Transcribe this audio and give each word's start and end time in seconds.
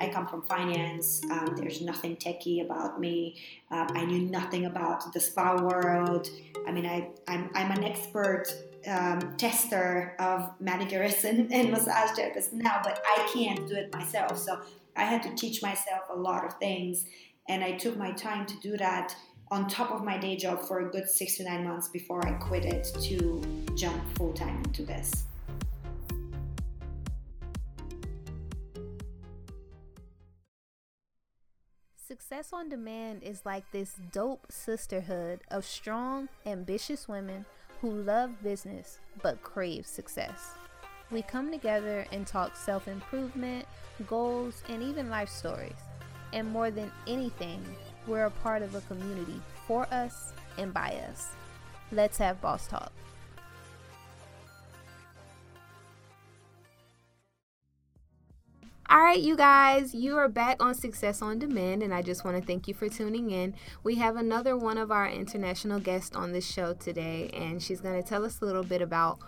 I 0.00 0.08
come 0.08 0.26
from 0.26 0.42
finance. 0.42 1.22
Um, 1.30 1.54
there's 1.56 1.80
nothing 1.80 2.16
techie 2.16 2.64
about 2.64 3.00
me. 3.00 3.36
Uh, 3.70 3.86
I 3.90 4.04
knew 4.04 4.20
nothing 4.20 4.66
about 4.66 5.12
the 5.12 5.20
spa 5.20 5.60
world. 5.60 6.28
I 6.66 6.72
mean, 6.72 6.86
I, 6.86 7.08
I'm, 7.28 7.50
I'm 7.54 7.70
an 7.72 7.84
expert 7.84 8.46
um, 8.86 9.36
tester 9.36 10.14
of 10.18 10.50
manicurists 10.60 11.24
and, 11.28 11.52
and 11.52 11.70
massage 11.70 12.10
therapists 12.18 12.52
now, 12.52 12.80
but 12.82 13.02
I 13.04 13.30
can't 13.32 13.66
do 13.66 13.74
it 13.74 13.92
myself. 13.92 14.38
So 14.38 14.60
I 14.96 15.04
had 15.04 15.22
to 15.24 15.34
teach 15.34 15.62
myself 15.62 16.02
a 16.10 16.16
lot 16.16 16.44
of 16.44 16.54
things, 16.54 17.06
and 17.48 17.62
I 17.62 17.72
took 17.72 17.96
my 17.96 18.12
time 18.12 18.46
to 18.46 18.56
do 18.60 18.76
that 18.76 19.14
on 19.50 19.68
top 19.68 19.92
of 19.92 20.02
my 20.02 20.18
day 20.18 20.36
job 20.36 20.62
for 20.62 20.88
a 20.88 20.90
good 20.90 21.08
six 21.08 21.36
to 21.36 21.44
nine 21.44 21.64
months 21.64 21.88
before 21.88 22.26
I 22.26 22.32
quit 22.32 22.64
it 22.64 22.88
to 23.02 23.42
jump 23.74 24.02
full 24.16 24.32
time 24.32 24.62
into 24.64 24.82
this. 24.84 25.24
Success 32.16 32.54
on 32.54 32.70
Demand 32.70 33.22
is 33.22 33.44
like 33.44 33.70
this 33.72 33.96
dope 34.10 34.46
sisterhood 34.48 35.40
of 35.50 35.66
strong, 35.66 36.30
ambitious 36.46 37.06
women 37.06 37.44
who 37.82 37.90
love 37.90 38.42
business 38.42 39.00
but 39.22 39.42
crave 39.42 39.86
success. 39.86 40.52
We 41.10 41.20
come 41.20 41.52
together 41.52 42.06
and 42.12 42.26
talk 42.26 42.56
self 42.56 42.88
improvement, 42.88 43.66
goals, 44.06 44.62
and 44.70 44.82
even 44.82 45.10
life 45.10 45.28
stories. 45.28 45.76
And 46.32 46.48
more 46.48 46.70
than 46.70 46.90
anything, 47.06 47.62
we're 48.06 48.24
a 48.24 48.30
part 48.30 48.62
of 48.62 48.74
a 48.74 48.80
community 48.80 49.38
for 49.66 49.86
us 49.92 50.32
and 50.56 50.72
by 50.72 50.98
us. 51.10 51.32
Let's 51.92 52.16
have 52.16 52.40
Boss 52.40 52.66
Talk. 52.66 52.92
All 58.88 59.00
right, 59.00 59.18
you 59.18 59.36
guys, 59.36 59.96
you 59.96 60.16
are 60.16 60.28
back 60.28 60.62
on 60.62 60.72
Success 60.72 61.20
on 61.20 61.40
Demand, 61.40 61.82
and 61.82 61.92
I 61.92 62.02
just 62.02 62.24
want 62.24 62.36
to 62.36 62.46
thank 62.46 62.68
you 62.68 62.74
for 62.74 62.88
tuning 62.88 63.32
in. 63.32 63.56
We 63.82 63.96
have 63.96 64.14
another 64.14 64.56
one 64.56 64.78
of 64.78 64.92
our 64.92 65.08
international 65.08 65.80
guests 65.80 66.14
on 66.14 66.30
this 66.30 66.48
show 66.48 66.72
today, 66.72 67.28
and 67.34 67.60
she's 67.60 67.80
going 67.80 68.00
to 68.00 68.08
tell 68.08 68.24
us 68.24 68.40
a 68.40 68.44
little 68.44 68.62
bit 68.62 68.80
about 68.80 69.18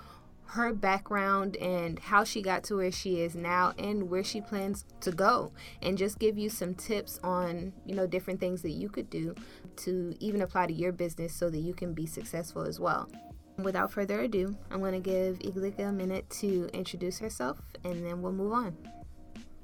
her 0.50 0.72
background 0.72 1.56
and 1.56 1.98
how 1.98 2.22
she 2.22 2.40
got 2.40 2.62
to 2.64 2.76
where 2.76 2.92
she 2.92 3.20
is 3.20 3.34
now 3.34 3.74
and 3.76 4.08
where 4.08 4.22
she 4.22 4.40
plans 4.40 4.84
to 5.00 5.10
go 5.10 5.50
and 5.82 5.98
just 5.98 6.20
give 6.20 6.38
you 6.38 6.48
some 6.48 6.72
tips 6.72 7.18
on 7.24 7.72
you 7.84 7.96
know 7.96 8.06
different 8.06 8.40
things 8.40 8.62
that 8.62 8.70
you 8.70 8.88
could 8.88 9.10
do 9.10 9.34
to 9.76 10.14
even 10.20 10.40
apply 10.40 10.66
to 10.66 10.72
your 10.72 10.90
business 10.92 11.34
so 11.34 11.50
that 11.50 11.58
you 11.58 11.74
can 11.74 11.92
be 11.92 12.06
successful 12.06 12.62
as 12.62 12.80
well 12.80 13.10
without 13.58 13.92
further 13.92 14.20
ado 14.20 14.56
i'm 14.70 14.80
going 14.80 14.94
to 14.94 15.00
give 15.00 15.38
iglika 15.40 15.86
a 15.86 15.92
minute 15.92 16.30
to 16.30 16.70
introduce 16.72 17.18
herself 17.18 17.60
and 17.84 18.06
then 18.06 18.22
we'll 18.22 18.32
move 18.32 18.52
on 18.54 18.74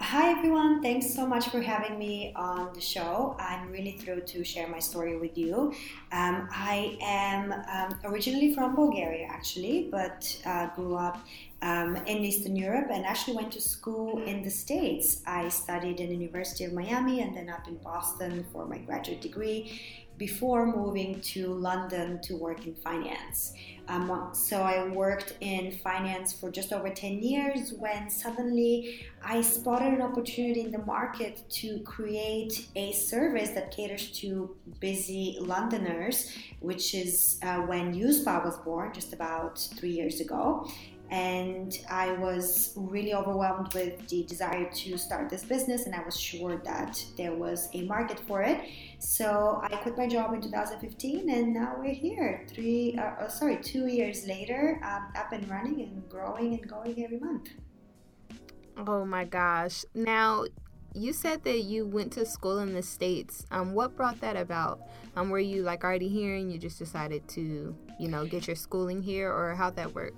Hi 0.09 0.31
everyone, 0.31 0.83
thanks 0.83 1.15
so 1.15 1.27
much 1.27 1.49
for 1.49 1.63
having 1.63 1.99
me 1.99 2.35
on 2.37 2.75
the 2.75 2.81
show. 2.81 3.35
I'm 3.41 3.71
really 3.73 3.93
thrilled 3.93 4.27
to 4.29 4.45
share 4.45 4.69
my 4.69 4.79
story 4.79 5.17
with 5.17 5.39
you. 5.39 5.73
Um, 6.13 6.47
I 6.53 6.99
am 7.01 7.53
um, 7.53 7.99
originally 8.05 8.55
from 8.55 8.77
Bulgaria 8.77 9.27
actually, 9.31 9.89
but 9.91 10.21
uh, 10.45 10.67
grew 10.77 10.95
up 10.95 11.17
um, 11.63 11.97
in 11.97 12.19
Eastern 12.19 12.55
Europe 12.55 12.89
and 12.93 13.07
actually 13.07 13.35
went 13.35 13.51
to 13.53 13.63
school 13.63 14.23
in 14.25 14.43
the 14.43 14.51
States. 14.51 15.23
I 15.27 15.49
studied 15.49 15.99
in 16.01 16.11
the 16.11 16.17
University 16.17 16.65
of 16.65 16.75
Miami 16.75 17.23
and 17.23 17.35
then 17.35 17.49
up 17.49 17.67
in 17.67 17.77
Boston 17.79 18.45
for 18.53 18.67
my 18.67 18.77
graduate 18.77 19.23
degree 19.23 19.81
before 20.19 20.67
moving 20.67 21.21
to 21.21 21.49
London 21.49 22.21
to 22.23 22.37
work 22.37 22.67
in 22.67 22.75
finance. 22.75 23.53
Um, 23.89 24.31
so 24.33 24.63
I 24.63 24.87
worked 24.89 25.37
in 25.41 25.73
finance 25.73 26.33
for 26.33 26.51
just 26.51 26.73
over 26.73 26.89
10 26.89 27.23
years 27.23 27.75
when 27.79 28.09
suddenly 28.09 29.07
I 29.23 29.43
spotted 29.43 29.93
an 29.93 30.01
opportunity 30.01 30.63
in 30.63 30.71
the 30.71 30.79
market 30.79 31.43
to 31.51 31.81
create 31.81 32.69
a 32.77 32.93
service 32.93 33.51
that 33.51 33.71
caters 33.77 34.11
to 34.21 34.57
busy 34.81 35.37
Londoners, 35.41 36.33
which 36.61 36.95
is 36.95 37.39
uh, 37.43 37.59
when 37.63 37.95
USPA 37.95 38.45
was 38.45 38.57
born 38.59 38.93
just 38.95 39.13
about 39.13 39.59
three 39.77 39.91
years 39.91 40.21
ago 40.21 40.67
and 41.15 41.79
I 41.89 42.11
was 42.15 42.73
really 42.75 43.15
overwhelmed 43.15 43.73
with 43.73 44.09
the 44.09 44.25
desire 44.25 44.69
to 44.69 44.99
start 44.99 45.31
this 45.31 45.45
business, 45.45 45.87
and 45.87 45.95
I 45.95 46.03
was 46.03 46.19
sure 46.19 46.61
that 46.65 47.01
there 47.17 47.33
was 47.33 47.69
a 47.73 47.83
market 47.83 48.19
for 48.27 48.43
it. 48.43 48.59
So 48.99 49.61
I 49.63 49.77
quit 49.77 49.97
my 49.97 50.09
job 50.09 50.35
in 50.35 50.41
2015, 50.41 51.31
and 51.31 51.55
now 51.55 51.77
we're 51.79 51.95
here. 51.95 52.45
Three, 52.53 52.99
uh, 52.99 53.13
oh, 53.21 53.29
sorry, 53.29 53.59
two 53.63 53.87
years 53.87 54.27
later, 54.27 54.81
um, 54.83 55.13
up 55.15 55.31
and 55.31 55.49
running 55.49 55.83
and 55.83 56.09
growing 56.09 56.55
and 56.55 56.69
going 56.69 57.05
every 57.05 57.21
month. 57.21 57.51
Oh 58.77 59.05
my 59.05 59.25
gosh! 59.25 59.85
Now 59.95 60.47
you 60.95 61.13
said 61.13 61.43
that 61.45 61.63
you 61.63 61.87
went 61.87 62.13
to 62.13 62.25
school 62.25 62.61
in 62.61 62.73
the 62.73 62.83
states. 62.83 63.47
Um, 63.51 63.75
what 63.75 63.97
brought 63.97 64.21
that 64.21 64.37
about? 64.37 64.81
Um, 65.17 65.29
were 65.29 65.41
you 65.41 65.63
like 65.63 65.85
already 65.85 66.09
here 66.09 66.37
and 66.37 66.53
you 66.53 66.59
just 66.59 66.79
decided 66.79 67.27
to, 67.29 67.75
you 67.99 68.09
know, 68.09 68.25
get 68.25 68.47
your 68.47 68.57
schooling 68.57 69.03
here, 69.03 69.31
or 69.31 69.55
how'd 69.55 69.77
that 69.77 69.95
work? 69.95 70.15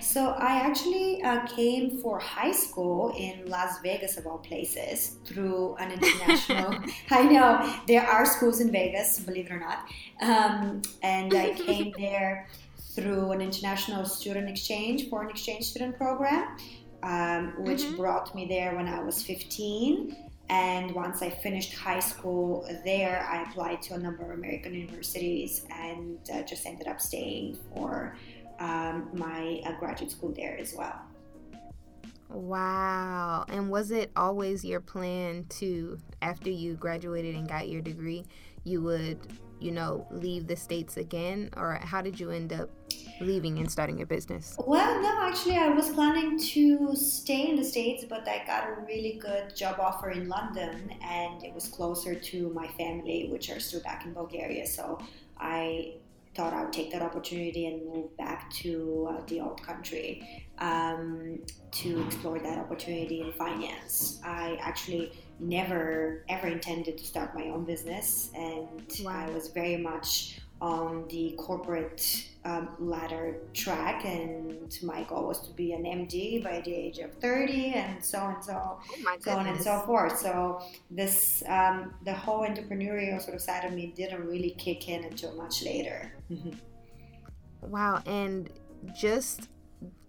So 0.00 0.30
I 0.30 0.60
actually 0.60 1.22
uh, 1.22 1.46
came 1.46 1.98
for 1.98 2.18
high 2.18 2.52
school 2.52 3.14
in 3.16 3.46
Las 3.46 3.80
Vegas, 3.82 4.16
of 4.16 4.26
all 4.26 4.38
places, 4.38 5.16
through 5.24 5.76
an 5.76 5.92
international. 5.92 6.76
I 7.10 7.24
know 7.24 7.76
there 7.86 8.06
are 8.06 8.24
schools 8.24 8.60
in 8.60 8.70
Vegas, 8.70 9.20
believe 9.20 9.46
it 9.46 9.52
or 9.52 9.60
not, 9.60 9.86
um, 10.20 10.82
and 11.02 11.34
I 11.34 11.54
came 11.54 11.92
there 11.98 12.48
through 12.94 13.30
an 13.30 13.40
international 13.40 14.04
student 14.04 14.48
exchange, 14.48 15.08
foreign 15.08 15.30
exchange 15.30 15.64
student 15.64 15.96
program 15.96 16.56
um, 17.02 17.54
which 17.58 17.82
mm-hmm. 17.82 17.96
brought 17.96 18.34
me 18.34 18.46
there 18.46 18.74
when 18.76 18.88
I 18.88 19.00
was 19.02 19.22
15. 19.22 20.16
And 20.48 20.90
once 20.92 21.22
I 21.22 21.30
finished 21.30 21.74
high 21.74 22.00
school 22.00 22.68
there, 22.84 23.26
I 23.30 23.42
applied 23.42 23.82
to 23.82 23.94
a 23.94 23.98
number 23.98 24.24
of 24.24 24.30
American 24.30 24.74
universities 24.74 25.64
and 25.72 26.18
uh, 26.34 26.42
just 26.42 26.66
ended 26.66 26.88
up 26.88 27.00
staying 27.00 27.56
for 27.72 28.16
um, 28.58 29.08
my 29.12 29.62
uh, 29.64 29.78
graduate 29.78 30.10
school 30.10 30.32
there 30.32 30.58
as 30.58 30.74
well. 30.76 31.00
Wow. 32.28 33.44
And 33.48 33.70
was 33.70 33.90
it 33.90 34.10
always 34.16 34.64
your 34.64 34.80
plan 34.80 35.46
to, 35.50 35.98
after 36.20 36.50
you 36.50 36.74
graduated 36.74 37.34
and 37.34 37.48
got 37.48 37.68
your 37.68 37.80
degree, 37.80 38.24
you 38.64 38.82
would, 38.82 39.18
you 39.60 39.72
know, 39.72 40.06
leave 40.10 40.46
the 40.46 40.56
States 40.56 40.96
again? 40.96 41.50
Or 41.56 41.74
how 41.82 42.02
did 42.02 42.18
you 42.18 42.30
end 42.30 42.52
up 42.52 42.70
leaving 43.20 43.58
and 43.58 43.70
starting 43.70 44.00
a 44.02 44.06
business? 44.06 44.56
Well, 44.66 45.02
no, 45.02 45.22
actually, 45.22 45.56
I 45.56 45.68
was 45.68 45.88
planning 45.90 46.38
to 46.38 46.94
stay 46.96 47.50
in 47.50 47.56
the 47.56 47.64
States, 47.64 48.04
but 48.08 48.26
I 48.28 48.42
got 48.46 48.68
a 48.68 48.80
really 48.86 49.18
good 49.20 49.54
job 49.54 49.78
offer 49.78 50.10
in 50.10 50.28
London 50.28 50.94
and 51.02 51.42
it 51.44 51.54
was 51.54 51.68
closer 51.68 52.14
to 52.14 52.50
my 52.52 52.66
family, 52.68 53.28
which 53.30 53.50
are 53.50 53.60
still 53.60 53.80
back 53.82 54.04
in 54.04 54.12
Bulgaria. 54.12 54.66
So 54.66 54.98
I 55.38 55.94
thought 56.34 56.52
I 56.52 56.62
would 56.62 56.72
take 56.72 56.92
that 56.92 57.02
opportunity 57.02 57.66
and 57.66 57.86
move 57.86 58.16
back 58.16 58.50
to 58.52 59.08
uh, 59.10 59.20
the 59.26 59.40
old 59.40 59.62
country 59.62 60.46
um, 60.58 61.40
to 61.72 62.04
explore 62.06 62.38
that 62.38 62.58
opportunity 62.58 63.20
in 63.20 63.32
finance. 63.32 64.20
I 64.24 64.58
actually 64.60 65.12
never 65.40 66.24
ever 66.28 66.46
intended 66.46 66.98
to 66.98 67.04
start 67.04 67.34
my 67.34 67.46
own 67.48 67.64
business, 67.64 68.30
and 68.34 68.86
wow. 69.02 69.26
I 69.26 69.30
was 69.30 69.48
very 69.48 69.76
much 69.76 70.40
on 70.60 71.06
the 71.08 71.34
corporate 71.38 72.26
um, 72.44 72.68
ladder 72.78 73.36
track, 73.54 74.04
and 74.04 74.78
my 74.82 75.04
goal 75.04 75.28
was 75.28 75.40
to 75.46 75.52
be 75.54 75.72
an 75.72 75.84
MD 75.84 76.42
by 76.42 76.60
the 76.60 76.74
age 76.74 76.98
of 76.98 77.14
30, 77.14 77.72
and 77.74 78.04
so 78.04 78.18
and 78.26 78.44
so, 78.44 78.78
oh 78.78 79.16
so 79.20 79.32
on 79.32 79.46
and 79.46 79.60
so 79.60 79.80
forth. 79.80 80.18
So 80.18 80.62
this, 80.90 81.42
um, 81.46 81.94
the 82.04 82.14
whole 82.14 82.40
entrepreneurial 82.40 83.20
sort 83.20 83.34
of 83.34 83.40
side 83.40 83.64
of 83.64 83.72
me 83.72 83.92
didn't 83.96 84.26
really 84.26 84.50
kick 84.58 84.88
in 84.88 85.04
until 85.04 85.34
much 85.34 85.62
later. 85.62 86.12
wow, 87.62 88.02
and 88.06 88.50
just 88.98 89.48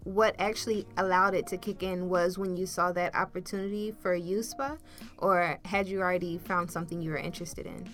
what 0.03 0.35
actually 0.39 0.87
allowed 0.97 1.35
it 1.35 1.45
to 1.47 1.57
kick 1.57 1.83
in 1.83 2.09
was 2.09 2.37
when 2.37 2.57
you 2.57 2.65
saw 2.65 2.91
that 2.91 3.13
opportunity 3.15 3.91
for 3.91 4.17
USPA, 4.17 4.77
or 5.17 5.59
had 5.65 5.87
you 5.87 6.01
already 6.01 6.39
found 6.39 6.71
something 6.71 7.01
you 7.01 7.11
were 7.11 7.17
interested 7.17 7.65
in? 7.65 7.93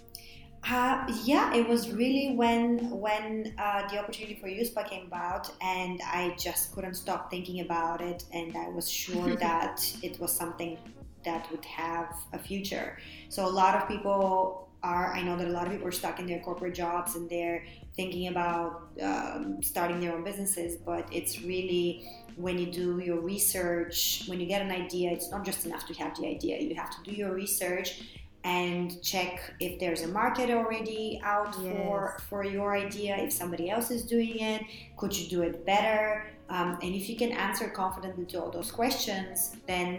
Uh, 0.70 1.06
yeah, 1.24 1.54
it 1.54 1.68
was 1.68 1.92
really 1.92 2.36
when 2.36 2.90
when 2.90 3.54
uh, 3.58 3.88
the 3.88 3.98
opportunity 3.98 4.36
for 4.36 4.48
USPA 4.48 4.90
came 4.90 5.06
about, 5.08 5.50
and 5.62 6.02
I 6.06 6.36
just 6.38 6.74
couldn't 6.74 6.96
stop 6.96 7.32
thinking 7.32 7.62
about 7.62 8.02
it, 8.02 8.26
and 8.34 8.56
I 8.58 8.68
was 8.70 8.90
sure 8.90 9.36
that 9.48 9.82
it 10.04 10.20
was 10.20 10.34
something 10.34 10.78
that 11.24 11.50
would 11.52 11.64
have 11.64 12.14
a 12.34 12.40
future. 12.40 12.98
So 13.30 13.46
a 13.46 13.54
lot 13.62 13.76
of 13.76 13.88
people 13.88 14.68
are. 14.84 15.14
I 15.14 15.22
know 15.22 15.38
that 15.38 15.48
a 15.48 15.52
lot 15.52 15.68
of 15.68 15.72
people 15.72 15.88
are 15.88 16.00
stuck 16.04 16.20
in 16.20 16.26
their 16.26 16.40
corporate 16.40 16.76
jobs 16.76 17.16
and 17.16 17.30
they're 17.30 17.64
thinking 17.96 18.28
about 18.28 18.90
um, 19.02 19.64
starting 19.64 20.02
their 20.02 20.14
own 20.14 20.24
businesses, 20.24 20.76
but 20.76 21.08
it's 21.14 21.42
really 21.44 22.10
when 22.36 22.60
you 22.60 22.68
do 22.68 23.00
your 23.00 23.20
research, 23.20 24.24
when 24.28 24.40
you 24.40 24.46
get 24.46 24.62
an 24.62 24.72
idea, 24.72 25.12
it's 25.12 25.32
not 25.32 25.44
just 25.46 25.66
enough 25.66 25.88
to 25.88 25.94
have 25.96 26.16
the 26.18 26.28
idea. 26.28 26.60
You 26.60 26.76
have 26.76 26.92
to 26.92 27.10
do 27.10 27.16
your 27.16 27.34
research 27.34 28.02
and 28.48 29.02
check 29.02 29.32
if 29.60 29.80
there's 29.80 30.04
a 30.04 30.08
market 30.08 30.50
already 30.50 31.20
out 31.24 31.54
yes. 31.62 31.76
for 31.76 32.18
for 32.30 32.42
your 32.46 32.70
idea 32.76 33.12
if 33.18 33.32
somebody 33.42 33.70
else 33.70 33.90
is 33.98 34.04
doing 34.16 34.38
it 34.40 34.62
could 34.96 35.14
you 35.18 35.26
do 35.36 35.42
it 35.42 35.66
better 35.66 36.06
um, 36.50 36.70
and 36.84 36.92
if 37.00 37.10
you 37.10 37.16
can 37.18 37.32
answer 37.48 37.68
confidently 37.84 38.26
to 38.26 38.36
all 38.42 38.52
those 38.52 38.72
questions 38.72 39.58
then 39.68 39.90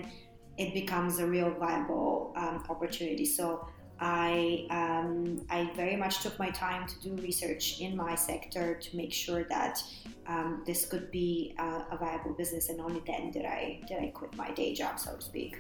it 0.58 0.74
becomes 0.74 1.20
a 1.20 1.26
real 1.26 1.50
viable 1.50 2.32
um, 2.36 2.64
opportunity. 2.68 3.24
So 3.24 3.66
I 4.00 4.66
um, 4.70 5.44
I 5.48 5.70
very 5.74 5.96
much 5.96 6.20
took 6.20 6.38
my 6.38 6.50
time 6.50 6.86
to 6.86 7.00
do 7.00 7.22
research 7.22 7.80
in 7.80 7.96
my 7.96 8.14
sector 8.14 8.74
to 8.74 8.96
make 8.96 9.12
sure 9.12 9.44
that 9.44 9.82
um, 10.26 10.62
this 10.66 10.86
could 10.86 11.10
be 11.10 11.54
a, 11.58 11.86
a, 11.92 11.96
viable 11.98 12.34
business, 12.34 12.68
and 12.68 12.80
only 12.80 13.02
then 13.06 13.30
did 13.30 13.44
I 13.44 13.80
did 13.88 13.98
I 13.98 14.08
quit 14.08 14.36
my 14.36 14.50
day 14.52 14.74
job, 14.74 15.00
so 15.00 15.16
to 15.16 15.22
speak. 15.22 15.56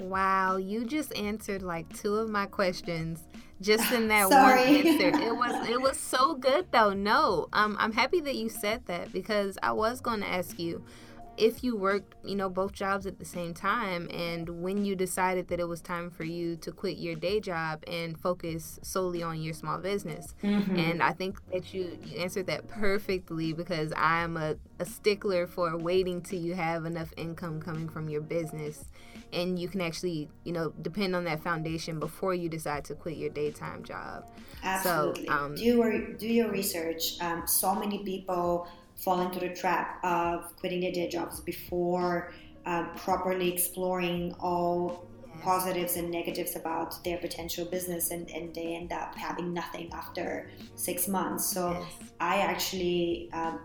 Wow, 0.00 0.56
you 0.56 0.84
just 0.84 1.16
answered 1.16 1.62
like 1.62 1.92
two 1.96 2.16
of 2.16 2.28
my 2.28 2.46
questions 2.46 3.24
just 3.60 3.92
in 3.92 4.08
that 4.08 4.30
one 4.30 4.58
answer. 4.58 5.08
It 5.08 5.36
was 5.36 5.68
it 5.70 5.80
was 5.80 5.98
so 5.98 6.34
good 6.34 6.66
though. 6.72 6.92
No, 6.92 7.48
um, 7.52 7.76
I'm 7.78 7.92
happy 7.92 8.20
that 8.20 8.36
you 8.36 8.48
said 8.48 8.86
that 8.86 9.12
because 9.12 9.58
I 9.62 9.72
was 9.72 10.00
going 10.00 10.20
to 10.20 10.28
ask 10.28 10.58
you 10.58 10.84
if 11.38 11.62
you 11.62 11.76
worked, 11.76 12.14
you 12.24 12.34
know, 12.34 12.48
both 12.48 12.72
jobs 12.72 13.06
at 13.06 13.18
the 13.18 13.24
same 13.24 13.54
time 13.54 14.08
and 14.12 14.62
when 14.62 14.84
you 14.84 14.96
decided 14.96 15.48
that 15.48 15.60
it 15.60 15.68
was 15.68 15.80
time 15.80 16.10
for 16.10 16.24
you 16.24 16.56
to 16.56 16.72
quit 16.72 16.98
your 16.98 17.14
day 17.14 17.40
job 17.40 17.82
and 17.86 18.18
focus 18.18 18.78
solely 18.82 19.22
on 19.22 19.40
your 19.40 19.54
small 19.54 19.78
business. 19.78 20.34
Mm-hmm. 20.42 20.76
And 20.76 21.02
I 21.02 21.12
think 21.12 21.38
that 21.52 21.72
you, 21.72 21.98
you 22.04 22.18
answered 22.18 22.46
that 22.48 22.68
perfectly 22.68 23.52
because 23.52 23.92
I'm 23.96 24.36
a, 24.36 24.56
a 24.78 24.84
stickler 24.84 25.46
for 25.46 25.76
waiting 25.76 26.20
till 26.20 26.40
you 26.40 26.54
have 26.54 26.84
enough 26.84 27.12
income 27.16 27.62
coming 27.62 27.88
from 27.88 28.08
your 28.08 28.20
business 28.20 28.84
and 29.32 29.58
you 29.58 29.68
can 29.68 29.80
actually, 29.80 30.28
you 30.44 30.52
know, 30.52 30.72
depend 30.82 31.14
on 31.14 31.24
that 31.24 31.42
foundation 31.42 32.00
before 32.00 32.34
you 32.34 32.48
decide 32.48 32.84
to 32.86 32.94
quit 32.94 33.16
your 33.16 33.30
daytime 33.30 33.84
job. 33.84 34.24
Absolutely. 34.62 35.26
So, 35.26 35.32
um, 35.32 35.54
do 35.54 35.62
your 35.62 36.12
do 36.14 36.26
your 36.26 36.50
research. 36.50 37.20
Um, 37.20 37.46
so 37.46 37.74
many 37.74 38.02
people 38.04 38.66
fall 38.98 39.20
into 39.20 39.38
the 39.38 39.54
trap 39.54 40.04
of 40.04 40.56
quitting 40.56 40.80
their 40.80 40.92
day 40.92 41.08
jobs 41.08 41.40
before 41.40 42.32
uh, 42.66 42.84
properly 42.96 43.52
exploring 43.52 44.34
all 44.40 45.06
positives 45.42 45.96
and 45.96 46.10
negatives 46.10 46.56
about 46.56 47.02
their 47.04 47.16
potential 47.18 47.64
business 47.64 48.10
and, 48.10 48.28
and 48.30 48.52
they 48.54 48.74
end 48.74 48.92
up 48.92 49.14
having 49.14 49.54
nothing 49.54 49.88
after 49.92 50.50
six 50.74 51.06
months 51.06 51.46
so 51.46 51.70
yes. 51.70 52.10
i 52.18 52.38
actually 52.38 53.30
um, 53.32 53.60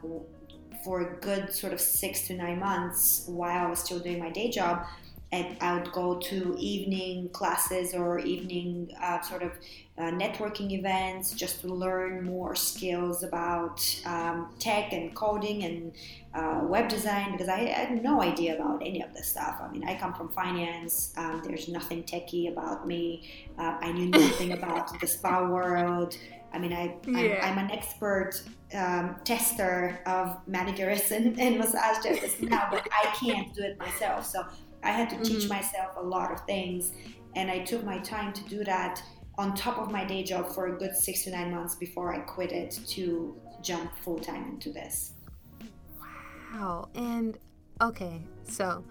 for 0.84 1.02
a 1.02 1.16
good 1.20 1.52
sort 1.52 1.74
of 1.74 1.82
six 1.82 2.28
to 2.28 2.36
nine 2.36 2.60
months 2.60 3.26
while 3.28 3.66
i 3.66 3.70
was 3.70 3.80
still 3.80 4.00
doing 4.00 4.20
my 4.20 4.30
day 4.30 4.52
job 4.52 4.86
and 5.34 5.58
I 5.62 5.74
would 5.74 5.92
go 5.92 6.20
to 6.20 6.56
evening 6.60 7.30
classes 7.30 7.96
or 7.96 8.20
evening 8.20 8.92
uh, 9.02 9.20
sort 9.22 9.42
of 9.42 9.54
uh, 9.96 10.10
networking 10.10 10.72
events 10.72 11.34
just 11.34 11.62
to 11.62 11.68
learn 11.68 12.26
more 12.26 12.56
skills 12.56 13.22
about 13.22 13.80
um, 14.06 14.50
tech 14.58 14.92
and 14.92 15.14
coding 15.14 15.64
and 15.64 15.92
uh, 16.34 16.62
web 16.64 16.90
design 16.90 17.32
because 17.32 17.48
I, 17.48 17.60
I, 17.60 17.86
had 17.86 18.04
no 18.04 18.20
idea 18.20 18.56
about 18.56 18.82
any 18.82 19.04
of 19.04 19.14
this 19.14 19.28
stuff. 19.28 19.60
I 19.62 19.72
mean, 19.72 19.88
I 19.88 19.96
come 19.96 20.16
from 20.16 20.30
finance. 20.30 21.14
Um, 21.16 21.44
there's 21.46 21.68
nothing 21.68 22.04
techy 22.06 22.48
about 22.48 22.88
me. 22.88 23.48
Uh, 23.60 23.78
I 23.80 23.92
knew 23.92 24.08
nothing 24.10 24.54
about 24.54 25.00
the 25.00 25.06
spa 25.06 25.48
world. 25.48 26.18
I 26.52 26.58
mean, 26.58 26.74
I, 26.74 26.96
yeah. 27.08 27.40
I'm, 27.44 27.60
I'm, 27.60 27.66
an 27.66 27.72
expert 27.72 28.42
um, 28.74 29.18
tester 29.24 30.00
of 30.08 30.40
manicurists 30.48 31.12
and, 31.16 31.40
and 31.40 31.60
massage 31.60 31.98
therapists 32.04 32.42
now, 32.42 32.68
but 32.72 32.88
I 32.92 33.16
can't 33.16 33.54
do 33.54 33.62
it 33.62 33.78
myself. 33.78 34.26
So 34.26 34.44
I 34.82 34.90
had 34.90 35.08
to 35.12 35.18
teach 35.18 35.44
mm-hmm. 35.44 35.50
myself 35.50 35.98
a 35.98 36.04
lot 36.04 36.32
of 36.32 36.42
things, 36.48 36.94
and 37.36 37.52
I 37.52 37.60
took 37.60 37.84
my 37.84 38.00
time 38.00 38.34
to 38.34 38.44
do 38.46 38.64
that 38.64 39.04
on 39.38 39.56
top 39.56 39.78
of 39.80 39.92
my 39.92 40.06
day 40.06 40.24
job 40.24 40.54
for 40.54 40.68
a 40.68 40.78
good 40.78 40.96
six 40.96 41.24
to 41.24 41.32
nine 41.32 41.52
months 41.52 41.76
before 41.76 42.14
I 42.14 42.20
quit 42.20 42.52
it 42.52 42.80
to 42.90 43.36
jump 43.62 43.92
full 44.04 44.20
time 44.20 44.46
into 44.50 44.72
this. 44.72 45.14
Wow. 46.54 46.90
And 46.94 47.38
okay, 47.82 48.22
so 48.44 48.84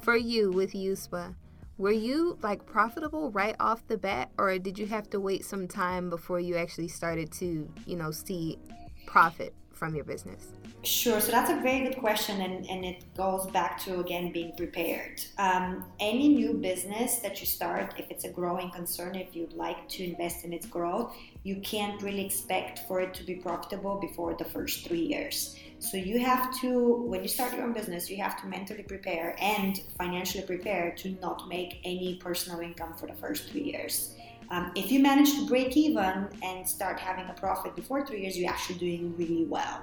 for 0.00 0.16
you 0.16 0.52
with 0.52 0.72
USPA, 0.72 1.34
were 1.78 1.92
you 1.92 2.38
like 2.42 2.64
profitable 2.66 3.30
right 3.30 3.56
off 3.60 3.86
the 3.86 3.98
bat, 3.98 4.30
or 4.38 4.58
did 4.58 4.78
you 4.78 4.86
have 4.86 5.10
to 5.10 5.20
wait 5.20 5.44
some 5.44 5.68
time 5.68 6.10
before 6.10 6.40
you 6.40 6.56
actually 6.56 6.88
started 6.88 7.30
to, 7.32 7.70
you 7.86 7.96
know, 7.96 8.10
see 8.10 8.58
profit 9.06 9.54
from 9.76 9.94
your 9.94 10.04
business? 10.04 10.52
Sure. 10.82 11.20
So 11.20 11.30
that's 11.30 11.50
a 11.50 11.60
very 11.60 11.80
good 11.86 11.98
question, 11.98 12.40
and, 12.40 12.68
and 12.68 12.84
it 12.84 13.04
goes 13.16 13.46
back 13.50 13.78
to 13.84 14.00
again 14.00 14.32
being 14.32 14.52
prepared. 14.56 15.20
Um, 15.38 15.84
any 16.00 16.28
new 16.28 16.54
business 16.54 17.16
that 17.16 17.40
you 17.40 17.46
start, 17.46 17.94
if 17.98 18.10
it's 18.10 18.24
a 18.24 18.30
growing 18.30 18.70
concern, 18.70 19.14
if 19.14 19.34
you'd 19.36 19.52
like 19.52 19.88
to 19.90 20.04
invest 20.04 20.44
in 20.44 20.52
its 20.52 20.66
growth, 20.66 21.14
you 21.42 21.56
can't 21.60 22.00
really 22.02 22.24
expect 22.24 22.80
for 22.88 23.00
it 23.00 23.14
to 23.14 23.24
be 23.24 23.34
profitable 23.34 23.96
before 23.96 24.34
the 24.34 24.44
first 24.44 24.86
three 24.86 25.06
years. 25.14 25.56
So 25.78 25.96
you 25.96 26.18
have 26.20 26.58
to, 26.60 26.94
when 27.10 27.22
you 27.22 27.28
start 27.28 27.52
your 27.52 27.64
own 27.64 27.72
business, 27.72 28.08
you 28.10 28.16
have 28.22 28.40
to 28.40 28.46
mentally 28.46 28.82
prepare 28.82 29.36
and 29.40 29.78
financially 29.98 30.44
prepare 30.44 30.92
to 30.98 31.10
not 31.20 31.48
make 31.48 31.80
any 31.84 32.16
personal 32.16 32.60
income 32.60 32.94
for 32.94 33.06
the 33.06 33.14
first 33.14 33.50
three 33.50 33.64
years. 33.64 34.14
Um, 34.50 34.72
if 34.74 34.92
you 34.92 35.00
manage 35.00 35.34
to 35.34 35.46
break 35.46 35.76
even 35.76 36.28
and 36.42 36.68
start 36.68 37.00
having 37.00 37.26
a 37.28 37.34
profit 37.34 37.74
before 37.74 38.06
three 38.06 38.22
years, 38.22 38.36
you're 38.38 38.50
actually 38.50 38.78
doing 38.78 39.16
really 39.16 39.44
well. 39.44 39.82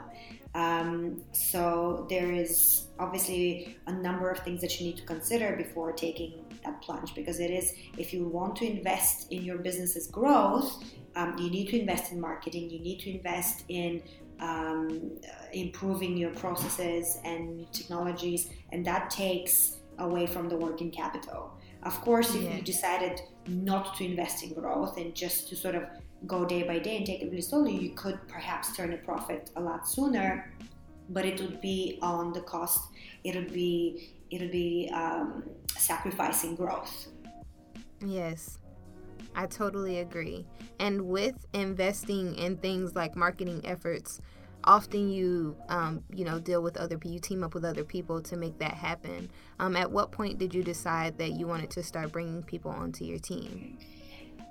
Um, 0.56 1.24
so 1.32 2.06
there 2.10 2.32
is 2.32 2.88
obviously 3.00 3.78
a 3.88 3.92
number 3.92 4.30
of 4.30 4.40
things 4.40 4.62
that 4.62 4.80
you 4.80 4.88
need 4.88 4.98
to 4.98 5.04
consider 5.04 5.56
before 5.56 5.92
taking 5.94 6.46
that 6.64 6.82
plunge 6.82 7.16
because 7.16 7.40
it 7.40 7.50
is 7.50 7.74
if 7.98 8.14
you 8.14 8.26
want 8.26 8.56
to 8.58 8.66
invest 8.66 9.32
in 9.32 9.44
your 9.44 9.58
business's 9.58 10.08
growth, 10.08 10.84
um, 11.16 11.36
you 11.38 11.50
need 11.50 11.70
to 11.70 11.80
invest 11.80 12.12
in 12.12 12.22
marketing, 12.22 12.70
you 12.70 12.80
need 12.80 13.00
to 13.00 13.12
invest 13.12 13.64
in 13.70 14.02
um, 14.40 15.12
improving 15.54 16.18
your 16.18 16.32
processes 16.32 17.18
and 17.24 17.72
technologies, 17.72 18.50
and 18.72 18.86
that 18.86 19.10
takes 19.10 19.78
away 20.00 20.26
from 20.26 20.50
the 20.50 20.58
working 20.58 20.92
capital. 20.92 21.54
Of 21.84 22.00
course, 22.02 22.34
if 22.36 22.44
yeah. 22.44 22.56
you 22.56 22.62
decided 22.62 23.22
not 23.48 23.96
to 23.98 24.06
invest 24.06 24.44
in 24.44 24.54
growth 24.54 24.98
and 24.98 25.14
just 25.16 25.50
to 25.50 25.56
sort 25.56 25.76
of 25.76 25.84
go 26.26 26.46
day 26.46 26.64
by 26.64 26.80
day 26.80 26.98
and 26.98 27.06
take 27.06 27.22
it 27.22 27.30
really 27.30 27.42
slowly, 27.42 27.76
you 27.76 27.92
could 27.92 28.20
perhaps 28.28 28.76
turn 28.76 28.94
a 28.94 28.98
profit 28.98 29.52
a 29.56 29.62
lot 29.62 29.88
sooner, 29.88 30.54
but 31.10 31.26
it 31.26 31.40
would 31.42 31.60
be 31.62 32.00
on 32.02 32.34
the 32.34 32.42
cost. 32.42 32.90
It 33.24 33.36
would 33.36 33.54
be 33.54 34.14
it 34.32 34.42
would 34.42 34.52
be 34.52 34.90
um, 34.94 35.44
sacrificing 35.78 36.56
growth. 36.56 37.08
Yes, 38.04 38.58
I 39.36 39.46
totally 39.46 40.00
agree. 40.00 40.46
And 40.80 41.04
with 41.04 41.46
investing 41.54 42.36
in 42.36 42.58
things 42.58 42.96
like 42.96 43.16
marketing 43.16 43.62
efforts, 43.64 44.22
often 44.64 45.10
you 45.10 45.56
um, 45.70 46.04
you 46.14 46.26
know 46.26 46.40
deal 46.40 46.62
with 46.62 46.78
other 46.78 46.98
people 46.98 47.12
you 47.12 47.20
team 47.20 47.44
up 47.44 47.54
with 47.54 47.66
other 47.66 47.84
people 47.84 48.22
to 48.22 48.36
make 48.36 48.58
that 48.60 48.74
happen 48.74 49.30
um, 49.60 49.76
at 49.76 49.92
what 49.92 50.12
point 50.12 50.38
did 50.38 50.54
you 50.54 50.64
decide 50.64 51.18
that 51.18 51.32
you 51.32 51.48
wanted 51.48 51.70
to 51.70 51.84
start 51.84 52.12
bringing 52.12 52.44
people 52.44 52.72
onto 52.72 53.06
your 53.06 53.20
team 53.20 53.78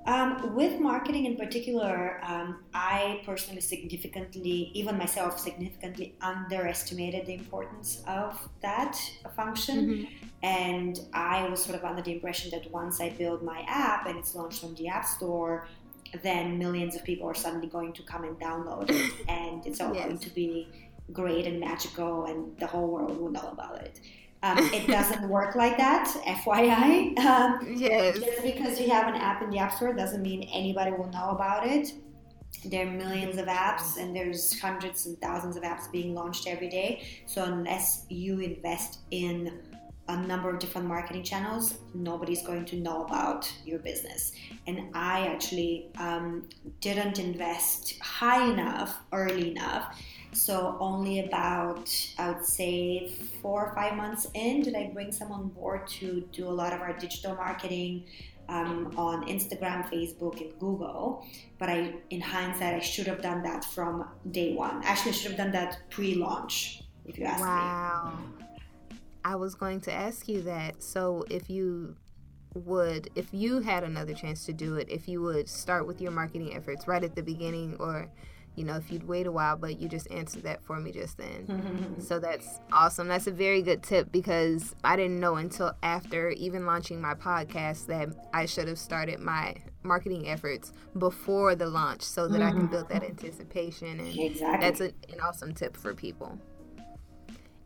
um, 0.05 0.57
with 0.57 0.81
marketing 0.81 1.27
in 1.27 1.37
particular, 1.37 2.21
um, 2.25 2.65
I 2.75 3.23
personally 3.25 3.61
significantly, 3.61 4.73
even 4.75 4.99
myself, 4.99 5.39
significantly 5.39 6.17
underestimated 6.21 7.27
the 7.27 7.35
importance 7.35 8.03
of 8.09 8.49
that 8.63 8.99
function. 9.37 9.87
Mm-hmm. 9.87 10.27
And 10.43 10.99
I 11.13 11.49
was 11.49 11.63
sort 11.63 11.77
of 11.77 11.85
under 11.85 12.03
the 12.03 12.13
impression 12.13 12.51
that 12.51 12.69
once 12.73 13.01
I 13.01 13.11
build 13.11 13.45
my 13.45 13.65
app 13.69 14.07
and 14.09 14.19
it's 14.19 14.35
launched 14.35 14.65
on 14.65 14.75
the 14.75 14.89
App 14.89 15.05
Store, 15.05 15.69
then 16.23 16.59
millions 16.59 16.95
of 16.95 17.05
people 17.05 17.29
are 17.29 17.35
suddenly 17.35 17.69
going 17.69 17.93
to 17.95 18.03
come 18.03 18.25
and 18.25 18.39
download 18.39 18.91
it, 18.91 19.13
and 19.29 19.67
it's 19.67 19.81
all 19.81 19.95
yes. 19.95 20.05
going 20.05 20.19
to 20.19 20.31
be 20.31 20.69
great 21.13 21.47
and 21.47 21.61
magical, 21.61 22.27
and 22.27 22.57
the 22.59 22.67
whole 22.67 22.89
world 22.89 23.19
will 23.19 23.31
know 23.31 23.49
about 23.53 23.81
it. 23.81 24.01
Um, 24.43 24.59
it 24.59 24.89
doesn't 24.89 25.29
work 25.29 25.55
like 25.55 25.77
that, 25.77 26.09
FYI. 26.27 27.17
Um, 27.19 27.75
yes. 27.77 28.19
Just 28.19 28.43
because 28.43 28.81
you 28.81 28.91
have 28.91 29.09
an 29.09 29.15
app 29.15 29.43
in 29.43 29.51
the 29.51 29.59
App 29.59 29.73
Store 29.75 29.93
doesn't 29.93 30.23
mean 30.23 30.49
anybody 30.53 30.91
will 30.91 31.11
know 31.11 31.31
about 31.31 31.67
it. 31.67 31.93
There 32.65 32.87
are 32.87 32.91
millions 32.91 33.39
of 33.39 33.47
apps, 33.47 33.97
and 33.99 34.15
there's 34.15 34.59
hundreds 34.61 35.07
and 35.07 35.21
thousands 35.21 35.57
of 35.57 35.63
apps 35.63 35.91
being 35.91 36.15
launched 36.15 36.47
every 36.47 36.69
day. 36.69 37.03
So 37.27 37.45
unless 37.45 38.05
you 38.09 38.41
invest 38.41 38.99
in 39.11 39.61
a 40.13 40.27
number 40.27 40.49
of 40.51 40.59
different 40.59 40.87
marketing 40.87 41.23
channels, 41.23 41.79
nobody's 41.95 42.43
going 42.43 42.65
to 42.67 42.77
know 42.77 43.05
about 43.05 43.53
your 43.65 43.79
business. 43.79 44.33
And 44.67 44.77
I 44.95 45.27
actually 45.27 45.89
um, 45.99 46.49
didn't 46.81 47.19
invest 47.19 47.99
high 48.01 48.51
enough, 48.51 48.91
early 49.13 49.51
enough. 49.53 49.85
So 50.33 50.77
only 50.81 51.21
about, 51.27 51.91
I 52.19 52.31
would 52.31 52.45
say, 52.45 53.13
four 53.43 53.67
or 53.67 53.75
five 53.75 53.95
months 53.97 54.27
in, 54.35 54.63
did 54.63 54.75
I 54.75 54.91
bring 54.95 55.13
someone 55.13 55.41
on 55.41 55.49
board 55.49 55.87
to 55.99 56.27
do 56.33 56.49
a 56.49 56.55
lot 56.63 56.73
of 56.73 56.81
our 56.81 56.95
digital 56.95 57.35
marketing 57.35 58.05
um, 58.49 58.93
on 58.97 59.27
Instagram, 59.27 59.89
Facebook, 59.91 60.41
and 60.41 60.59
Google. 60.59 61.27
But 61.59 61.69
I, 61.69 61.95
in 62.11 62.21
hindsight, 62.21 62.75
I 62.75 62.81
should 62.81 63.07
have 63.07 63.23
done 63.23 63.43
that 63.43 63.65
from 63.65 64.09
day 64.31 64.55
one. 64.55 64.83
Actually, 64.85 65.13
I 65.13 65.15
should 65.15 65.31
have 65.33 65.39
done 65.39 65.53
that 65.53 65.79
pre-launch, 65.91 66.83
if 67.07 67.19
you 67.19 67.25
ask 67.25 67.41
wow. 67.41 68.13
me. 68.17 68.25
Wow. 68.25 68.32
I 69.25 69.37
was 69.37 69.55
going 69.55 69.81
to 69.83 69.93
ask 69.93 70.29
you 70.29 70.43
that. 70.43 70.83
So 70.83 71.25
if 71.31 71.49
you 71.49 71.97
would, 72.55 73.09
if 73.15 73.29
you 73.33 73.61
had 73.61 73.85
another 73.85 74.15
chance 74.15 74.45
to 74.47 74.53
do 74.53 74.77
it, 74.77 74.89
if 74.91 75.09
you 75.09 75.23
would 75.23 75.49
start 75.49 75.87
with 75.87 76.01
your 76.01 76.11
marketing 76.11 76.55
efforts 76.55 76.87
right 76.87 77.03
at 77.03 77.15
the 77.15 77.23
beginning 77.23 77.77
or 77.79 78.11
you 78.55 78.65
know, 78.65 78.77
if 78.77 78.93
you'd 78.93 79.09
wait 79.09 79.27
a 79.27 79.33
while, 79.33 79.57
but 79.57 79.81
you 79.81 79.89
just 79.89 80.11
answered 80.11 80.43
that 80.43 80.63
for 80.63 80.79
me 80.79 80.93
just 80.93 81.17
then. 81.17 81.97
so 82.01 82.19
that's 82.19 82.61
awesome. 82.71 83.09
That's 83.09 83.27
a 83.27 83.31
very 83.33 83.63
good 83.63 83.83
tip 83.83 84.13
because 84.13 84.75
I 84.85 84.97
didn't 84.97 85.21
know 85.21 85.37
until 85.37 85.75
after 85.83 86.31
even 86.31 86.67
launching 86.67 87.01
my 87.01 87.15
podcast 87.15 87.87
that 87.87 88.09
I 88.35 88.47
should 88.47 88.69
have 88.69 88.79
started 88.79 89.21
my 89.21 89.57
marketing 89.83 90.29
efforts 90.29 90.73
before 90.99 91.55
the 91.55 91.67
launch 91.67 92.03
so 92.03 92.29
that 92.29 92.41
mm-hmm. 92.41 92.49
I 92.49 92.51
can 92.53 92.67
build 92.67 92.89
that 92.91 93.03
anticipation. 93.03 94.01
And 94.01 94.19
exactly. 94.19 94.61
that's 94.61 94.81
a, 94.81 95.13
an 95.13 95.21
awesome 95.23 95.55
tip 95.55 95.77
for 95.77 95.95
people. 95.95 96.39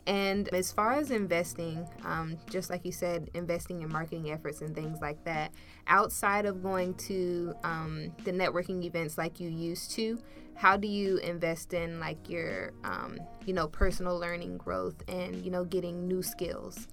And 0.06 0.48
as 0.54 0.70
far 0.70 0.92
as 0.92 1.10
investing, 1.10 1.88
um, 2.04 2.36
just 2.48 2.70
like 2.70 2.84
you 2.84 2.92
said, 2.92 3.28
investing 3.34 3.82
in 3.82 3.88
marketing 3.88 4.30
efforts 4.30 4.60
and 4.60 4.74
things 4.74 5.00
like 5.00 5.22
that, 5.24 5.52
outside 5.88 6.46
of 6.46 6.62
going 6.62 6.94
to 6.94 7.54
um, 7.64 8.12
the 8.24 8.30
networking 8.32 8.84
events 8.84 9.18
like 9.18 9.40
you 9.40 9.48
used 9.48 9.90
to, 9.92 10.18
how 10.54 10.76
do 10.76 10.86
you 10.86 11.18
invest 11.18 11.74
in 11.74 11.98
like 11.98 12.30
your, 12.30 12.72
um, 12.84 13.18
you 13.44 13.52
know, 13.52 13.66
personal 13.66 14.18
learning 14.18 14.56
growth 14.56 14.96
and 15.08 15.44
you 15.44 15.50
know 15.50 15.64
getting 15.64 16.06
new 16.06 16.22
skills? 16.22 16.86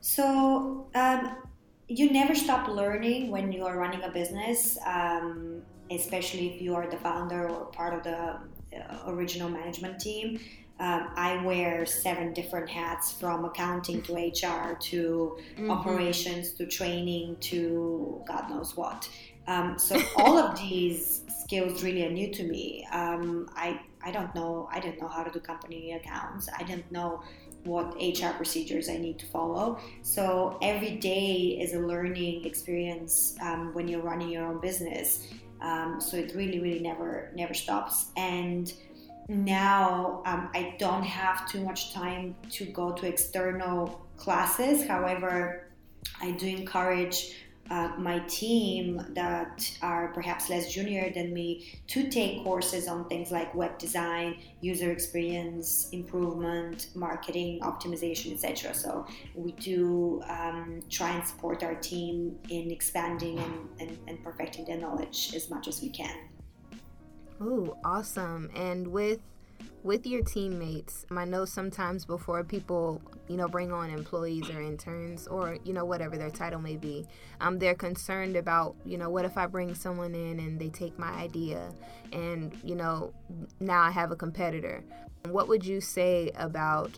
So 0.00 0.88
um, 0.94 1.36
you 1.88 2.10
never 2.12 2.34
stop 2.34 2.68
learning 2.68 3.30
when 3.30 3.52
you 3.52 3.64
are 3.64 3.76
running 3.76 4.02
a 4.04 4.10
business, 4.10 4.78
um, 4.86 5.62
especially 5.90 6.54
if 6.54 6.62
you 6.62 6.74
are 6.74 6.88
the 6.88 6.96
founder 6.96 7.48
or 7.48 7.66
part 7.66 7.94
of 7.94 8.04
the 8.04 8.38
uh, 8.76 9.02
original 9.06 9.48
management 9.48 10.00
team 10.00 10.40
um, 10.82 11.10
I 11.14 11.40
wear 11.44 11.86
seven 11.86 12.32
different 12.32 12.68
hats 12.68 13.12
from 13.12 13.44
accounting 13.44 14.02
to 14.02 14.14
HR 14.14 14.74
to 14.74 15.38
mm-hmm. 15.54 15.70
operations 15.70 16.54
to 16.54 16.66
training 16.66 17.36
to 17.52 18.20
God 18.26 18.50
knows 18.50 18.76
what. 18.76 19.08
Um, 19.46 19.78
so 19.78 20.02
all 20.16 20.36
of 20.36 20.58
these 20.58 21.20
skills 21.44 21.84
really 21.84 22.04
are 22.04 22.10
new 22.10 22.32
to 22.32 22.42
me. 22.42 22.84
Um, 22.90 23.48
I 23.54 23.80
I 24.02 24.10
don't 24.10 24.34
know. 24.34 24.68
I 24.72 24.80
didn't 24.80 25.00
know 25.00 25.06
how 25.06 25.22
to 25.22 25.30
do 25.30 25.38
company 25.38 25.92
accounts. 25.92 26.48
I 26.58 26.64
didn't 26.64 26.90
know 26.90 27.22
what 27.62 27.94
HR 28.02 28.32
procedures 28.36 28.88
I 28.88 28.96
need 28.96 29.20
to 29.20 29.26
follow. 29.26 29.78
So 30.02 30.58
every 30.62 30.96
day 30.96 31.60
is 31.62 31.74
a 31.74 31.78
learning 31.78 32.44
experience 32.44 33.36
um, 33.40 33.72
when 33.72 33.86
you're 33.86 34.02
running 34.02 34.30
your 34.30 34.46
own 34.46 34.60
business. 34.60 35.28
Um, 35.60 36.00
so 36.00 36.16
it 36.16 36.34
really, 36.34 36.58
really 36.58 36.80
never, 36.80 37.30
never 37.36 37.54
stops. 37.54 38.06
And 38.16 38.72
now 39.28 40.22
um, 40.26 40.50
I 40.54 40.74
don't 40.78 41.04
have 41.04 41.48
too 41.48 41.62
much 41.62 41.92
time 41.92 42.34
to 42.50 42.66
go 42.66 42.92
to 42.92 43.06
external 43.06 44.06
classes. 44.16 44.86
However, 44.86 45.68
I 46.20 46.32
do 46.32 46.46
encourage 46.46 47.34
uh, 47.70 47.92
my 47.96 48.18
team 48.20 49.02
that 49.14 49.78
are 49.80 50.08
perhaps 50.08 50.50
less 50.50 50.72
junior 50.72 51.10
than 51.14 51.32
me 51.32 51.80
to 51.86 52.10
take 52.10 52.42
courses 52.44 52.88
on 52.88 53.08
things 53.08 53.30
like 53.30 53.54
web 53.54 53.78
design, 53.78 54.36
user 54.60 54.90
experience 54.90 55.88
improvement, 55.92 56.88
marketing 56.94 57.60
optimization, 57.60 58.32
etc. 58.32 58.74
So 58.74 59.06
we 59.34 59.52
do 59.52 60.22
um, 60.28 60.80
try 60.90 61.10
and 61.12 61.26
support 61.26 61.62
our 61.62 61.76
team 61.76 62.36
in 62.50 62.70
expanding 62.70 63.38
and, 63.38 63.68
and, 63.80 63.98
and 64.06 64.22
perfecting 64.22 64.64
their 64.64 64.78
knowledge 64.78 65.32
as 65.34 65.48
much 65.48 65.68
as 65.68 65.80
we 65.80 65.88
can. 65.88 66.14
Oh, 67.44 67.76
awesome. 67.84 68.50
And 68.54 68.86
with 68.86 69.18
with 69.82 70.06
your 70.06 70.22
teammates, 70.22 71.06
I 71.10 71.24
know 71.24 71.44
sometimes 71.44 72.04
before 72.04 72.44
people, 72.44 73.02
you 73.26 73.36
know, 73.36 73.48
bring 73.48 73.72
on 73.72 73.90
employees 73.90 74.48
or 74.48 74.62
interns 74.62 75.26
or, 75.26 75.58
you 75.64 75.72
know, 75.72 75.84
whatever 75.84 76.16
their 76.16 76.30
title 76.30 76.60
may 76.60 76.76
be, 76.76 77.04
um, 77.40 77.58
they're 77.58 77.74
concerned 77.74 78.36
about, 78.36 78.76
you 78.84 78.96
know, 78.96 79.10
what 79.10 79.24
if 79.24 79.36
I 79.36 79.46
bring 79.46 79.74
someone 79.74 80.14
in 80.14 80.38
and 80.38 80.60
they 80.60 80.68
take 80.68 80.96
my 81.00 81.10
idea 81.10 81.72
and, 82.12 82.56
you 82.62 82.76
know, 82.76 83.12
now 83.58 83.82
I 83.82 83.90
have 83.90 84.12
a 84.12 84.16
competitor. 84.16 84.84
What 85.28 85.48
would 85.48 85.66
you 85.66 85.80
say 85.80 86.30
about, 86.36 86.96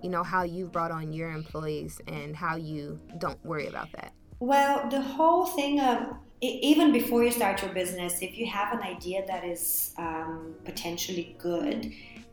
you 0.00 0.08
know, 0.08 0.22
how 0.22 0.44
you've 0.44 0.70
brought 0.70 0.92
on 0.92 1.12
your 1.12 1.32
employees 1.32 2.00
and 2.06 2.36
how 2.36 2.54
you 2.54 3.00
don't 3.18 3.44
worry 3.44 3.66
about 3.66 3.90
that? 3.92 4.12
Well, 4.38 4.88
the 4.88 5.00
whole 5.00 5.46
thing 5.46 5.80
of 5.80 6.14
even 6.40 6.90
before 6.92 7.22
you 7.22 7.30
start 7.30 7.62
your 7.62 7.72
business, 7.72 8.22
if 8.22 8.38
you 8.38 8.46
have 8.46 8.72
an 8.72 8.82
idea 8.82 9.26
that 9.26 9.44
is 9.44 9.92
um, 9.98 10.54
potentially 10.64 11.36
good, 11.38 11.92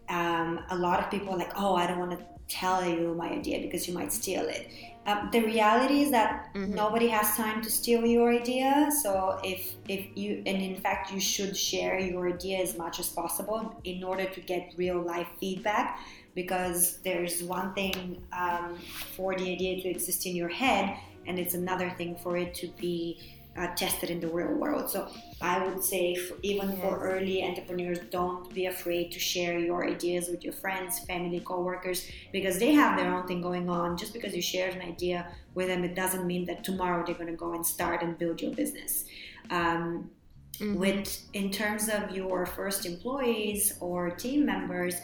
um, 0.10 0.62
a 0.70 0.78
lot 0.78 1.00
of 1.00 1.12
people 1.12 1.34
are 1.34 1.38
like, 1.38 1.52
oh, 1.58 1.76
I 1.76 1.88
don't 1.88 2.00
want 2.00 2.12
to 2.12 2.26
tell 2.48 2.88
you 2.88 3.14
my 3.16 3.30
idea 3.30 3.60
because 3.60 3.88
you 3.88 3.94
might 3.94 4.14
steal 4.14 4.48
it. 4.48 4.72
Um, 5.06 5.30
the 5.32 5.42
reality 5.42 6.02
is 6.02 6.12
that 6.12 6.54
mm-hmm. 6.54 6.74
nobody 6.74 7.08
has 7.08 7.36
time 7.36 7.62
to 7.62 7.72
steal 7.72 8.06
your 8.06 8.32
idea. 8.32 8.90
So 9.04 9.40
if 9.44 9.76
if 9.88 10.06
you 10.16 10.44
and 10.46 10.62
in 10.62 10.76
fact 10.76 11.12
you 11.14 11.20
should 11.20 11.56
share 11.56 11.98
your 12.00 12.28
idea 12.28 12.60
as 12.60 12.78
much 12.78 13.00
as 13.00 13.08
possible 13.10 13.80
in 13.86 14.04
order 14.04 14.26
to 14.26 14.42
get 14.42 14.74
real 14.78 15.02
life 15.02 15.28
feedback. 15.40 16.00
Because 16.36 17.00
there's 17.04 17.42
one 17.42 17.74
thing 17.74 18.22
um, 18.32 18.78
for 19.16 19.36
the 19.36 19.52
idea 19.52 19.82
to 19.82 19.90
exist 19.90 20.28
in 20.28 20.36
your 20.36 20.50
head, 20.50 20.96
and 21.26 21.40
it's 21.40 21.56
another 21.56 21.90
thing 21.98 22.16
for 22.16 22.38
it 22.38 22.54
to 22.56 22.68
be 22.78 23.37
uh, 23.58 23.68
tested 23.76 24.10
in 24.10 24.20
the 24.20 24.28
real 24.28 24.54
world. 24.54 24.90
So 24.90 25.08
I 25.42 25.66
would 25.66 25.84
say, 25.84 26.16
for, 26.16 26.38
even 26.44 26.70
yes. 26.70 26.80
for 26.82 27.00
early 27.00 27.44
entrepreneurs, 27.44 28.00
don't 28.12 28.54
be 28.54 28.68
afraid 28.68 29.12
to 29.12 29.20
share 29.20 29.58
your 29.58 29.88
ideas 29.88 30.30
with 30.30 30.44
your 30.44 30.54
friends, 30.54 31.00
family, 31.00 31.40
coworkers, 31.40 32.10
because 32.32 32.60
they 32.60 32.74
have 32.74 32.98
their 32.98 33.14
own 33.14 33.28
thing 33.28 33.42
going 33.42 33.70
on. 33.70 33.98
Just 33.98 34.14
because 34.14 34.36
you 34.36 34.42
shared 34.42 34.76
an 34.76 34.82
idea 34.82 35.28
with 35.56 35.68
them, 35.68 35.84
it 35.84 35.96
doesn't 35.96 36.26
mean 36.28 36.46
that 36.46 36.64
tomorrow 36.64 37.04
they're 37.06 37.16
going 37.16 37.28
to 37.28 37.36
go 37.36 37.54
and 37.54 37.66
start 37.66 38.04
and 38.04 38.18
build 38.18 38.42
your 38.42 38.52
business. 38.52 39.06
Um, 39.50 40.12
mm-hmm. 40.60 40.76
With 40.76 41.28
in 41.34 41.50
terms 41.52 41.90
of 41.90 42.16
your 42.16 42.46
first 42.46 42.86
employees 42.86 43.76
or 43.80 44.12
team 44.12 44.46
members, 44.46 44.96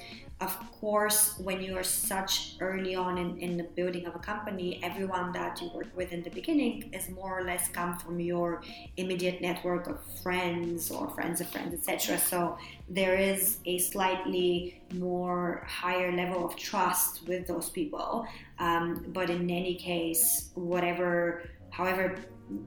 of 0.43 0.71
course, 0.79 1.39
when 1.39 1.61
you 1.61 1.77
are 1.77 1.83
such 1.83 2.55
early 2.59 2.95
on 2.95 3.17
in, 3.17 3.37
in 3.37 3.57
the 3.57 3.63
building 3.63 4.05
of 4.05 4.15
a 4.15 4.19
company, 4.19 4.79
everyone 4.83 5.31
that 5.31 5.61
you 5.61 5.71
work 5.73 5.95
with 5.95 6.11
in 6.11 6.21
the 6.21 6.29
beginning 6.29 6.89
is 6.93 7.09
more 7.09 7.39
or 7.39 7.43
less 7.43 7.69
come 7.69 7.97
from 7.97 8.19
your 8.19 8.61
immediate 8.97 9.41
network 9.41 9.87
of 9.87 9.99
friends 10.21 10.91
or 10.91 11.09
friends 11.11 11.39
of 11.39 11.47
friends, 11.49 11.73
etc. 11.73 12.17
So 12.17 12.57
there 12.89 13.15
is 13.15 13.59
a 13.65 13.77
slightly 13.77 14.81
more 14.93 15.65
higher 15.67 16.11
level 16.11 16.45
of 16.45 16.55
trust 16.55 17.25
with 17.27 17.47
those 17.47 17.69
people. 17.69 18.27
Um, 18.59 19.05
but 19.07 19.29
in 19.29 19.49
any 19.49 19.75
case, 19.75 20.49
whatever, 20.55 21.43
however 21.69 22.17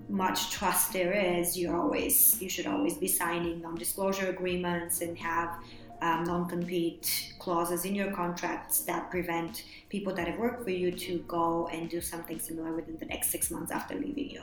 much 0.09 0.51
trust 0.51 0.93
there 0.93 1.13
is, 1.13 1.57
you 1.57 1.75
always 1.75 2.41
you 2.41 2.49
should 2.49 2.67
always 2.67 2.95
be 2.95 3.07
signing 3.07 3.61
non-disclosure 3.61 4.29
agreements 4.29 5.03
and 5.03 5.17
have 5.19 5.59
um, 6.07 6.25
non-compete 6.25 7.35
clauses 7.39 7.85
in 7.85 7.95
your 7.95 8.11
contracts 8.13 8.81
that 8.81 9.11
prevent 9.11 9.65
people 9.89 10.13
that 10.15 10.27
have 10.29 10.39
worked 10.39 10.63
for 10.63 10.71
you 10.71 10.91
to 10.93 11.19
go 11.27 11.69
and 11.73 11.91
do 11.91 12.01
something 12.01 12.39
similar 12.39 12.73
within 12.73 12.97
the 12.99 13.07
next 13.07 13.31
six 13.31 13.51
months 13.51 13.71
after 13.73 13.95
leaving 13.95 14.31
you. 14.31 14.43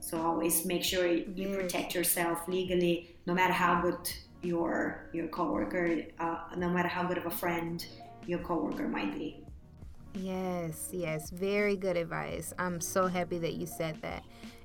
So 0.00 0.20
always 0.20 0.64
make 0.64 0.84
sure 0.84 1.06
you 1.06 1.56
protect 1.56 1.94
yourself 1.94 2.46
legally, 2.48 3.16
no 3.26 3.34
matter 3.34 3.52
how 3.52 3.80
good 3.80 4.02
your 4.42 5.08
your 5.12 5.28
coworker, 5.28 6.02
uh, 6.18 6.38
no 6.56 6.68
matter 6.68 6.88
how 6.88 7.04
good 7.04 7.18
of 7.18 7.26
a 7.26 7.30
friend 7.30 7.84
your 8.26 8.40
coworker 8.40 8.88
might 8.88 9.12
be. 9.14 9.28
Yes, 10.14 10.90
yes, 10.92 11.30
very 11.30 11.76
good 11.76 11.96
advice. 11.96 12.52
I'm 12.58 12.80
so 12.80 13.06
happy 13.06 13.38
that 13.38 13.54
you 13.54 13.66
said 13.66 13.96
that. 14.02 14.22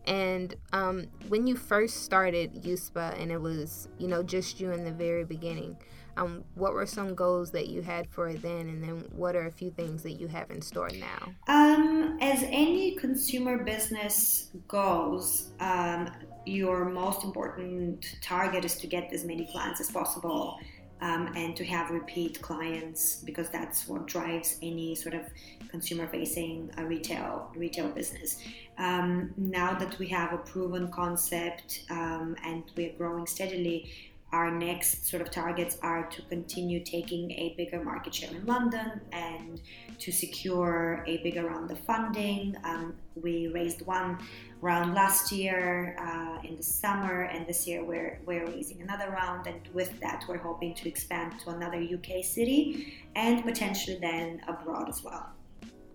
And 0.08 0.56
um, 0.72 1.08
when 1.28 1.46
you 1.48 1.56
first 1.56 2.04
started 2.04 2.64
USPA 2.64 3.22
and 3.22 3.32
it 3.32 3.42
was, 3.42 3.90
you 4.00 4.08
know, 4.08 4.24
just 4.24 4.60
you 4.60 4.72
in 4.72 4.86
the 4.86 4.92
very 4.92 5.26
beginning, 5.26 5.78
um, 6.16 6.44
what 6.56 6.74
were 6.74 6.86
some 6.86 7.14
goals 7.14 7.52
that 7.52 7.68
you 7.68 7.82
had 7.82 8.10
for 8.10 8.30
it 8.30 8.42
then, 8.42 8.68
and 8.68 8.84
then 8.84 9.06
what 9.12 9.36
are 9.36 9.46
a 9.46 9.52
few 9.52 9.70
things 9.70 10.02
that 10.04 10.14
you 10.14 10.28
have 10.28 10.50
in 10.50 10.62
store 10.62 10.90
now? 10.90 11.34
Um, 11.48 12.18
as 12.22 12.44
any 12.48 12.96
consumer 12.96 13.64
business 13.64 14.50
goes, 14.68 15.52
um, 15.60 16.10
your 16.46 16.86
most 16.86 17.24
important 17.24 18.16
target 18.22 18.66
is 18.66 18.76
to 18.78 18.88
get 18.88 19.14
as 19.14 19.26
many 19.26 19.48
clients 19.52 19.80
as 19.80 19.92
possible. 19.92 20.58
Um, 21.00 21.32
and 21.36 21.56
to 21.58 21.64
have 21.64 21.92
repeat 21.92 22.42
clients 22.42 23.18
because 23.18 23.50
that's 23.50 23.88
what 23.88 24.08
drives 24.08 24.58
any 24.64 24.96
sort 24.96 25.14
of 25.14 25.22
consumer-facing 25.70 26.72
uh, 26.76 26.84
retail 26.84 27.52
retail 27.56 27.90
business. 27.90 28.40
Um, 28.80 29.32
now 29.38 29.74
that 29.76 30.00
we 30.00 30.08
have 30.08 30.34
a 30.34 30.38
proven 30.38 30.92
concept 30.92 31.84
um, 31.92 32.36
and 32.44 32.64
we're 32.76 32.94
growing 32.98 33.28
steadily, 33.28 33.92
our 34.34 34.52
next 34.52 35.08
sort 35.08 35.22
of 35.22 35.32
targets 35.32 35.78
are 35.82 36.04
to 36.08 36.22
continue 36.24 36.84
taking 36.84 37.32
a 37.32 37.54
bigger 37.58 37.82
market 37.82 38.14
share 38.14 38.32
in 38.32 38.46
London 38.46 39.00
and 39.14 39.62
to 40.00 40.12
secure 40.12 41.04
a 41.08 41.18
bigger 41.18 41.46
round 41.48 41.72
of 41.72 41.80
funding. 41.80 42.56
Um, 42.64 42.94
we 43.16 43.48
raised 43.48 43.86
one 43.86 44.18
round 44.62 44.94
last 44.94 45.32
year 45.32 45.96
uh, 46.00 46.40
in 46.48 46.56
the 46.56 46.64
summer, 46.64 47.24
and 47.24 47.48
this 47.48 47.68
year 47.68 47.84
we're, 47.84 48.20
we're 48.26 48.46
raising 48.48 48.82
another 48.82 49.10
round. 49.12 49.48
And 49.48 49.62
with 49.74 50.00
that, 50.00 50.26
we're 50.28 50.38
hoping 50.38 50.74
to 50.76 50.90
expand 50.90 51.40
to 51.42 51.52
another 51.52 51.78
UK 51.82 52.24
city 52.24 52.94
and 53.16 53.44
potentially 53.44 53.98
then 54.00 54.42
abroad 54.48 54.90
as 54.90 55.04
well. 55.04 55.30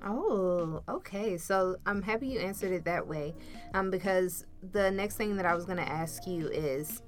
Oh, 0.05 0.83
okay. 0.89 1.39
So 1.39 1.77
I'm 1.87 2.03
happy 2.03 2.29
you 2.29 2.41
answered 2.41 2.73
it 2.73 2.85
that 2.85 3.07
way 3.07 3.35
um, 3.75 3.91
because 3.91 4.45
the 4.73 4.91
next 4.91 5.17
thing 5.17 5.37
that 5.37 5.47
I 5.47 5.55
was 5.55 5.65
going 5.65 5.79
to 5.79 5.89
ask 5.89 6.27
you 6.27 6.49
is 6.49 7.03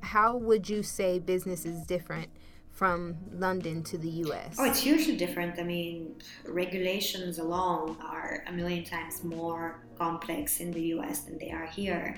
how 0.00 0.36
would 0.36 0.68
you 0.68 0.82
say 0.82 1.20
business 1.20 1.64
is 1.64 1.86
different 1.86 2.28
from 2.72 3.16
London 3.32 3.82
to 3.84 3.98
the 3.98 4.08
US? 4.08 4.56
Oh, 4.58 4.64
it's 4.64 4.80
hugely 4.80 5.16
different. 5.16 5.58
I 5.58 5.62
mean, 5.62 6.16
regulations 6.46 7.38
alone 7.38 7.96
are 8.02 8.44
a 8.46 8.52
million 8.52 8.84
times 8.84 9.22
more 9.22 9.84
complex 9.98 10.60
in 10.60 10.72
the 10.72 10.82
US 10.94 11.20
than 11.20 11.38
they 11.38 11.50
are 11.50 11.66
here. 11.66 12.16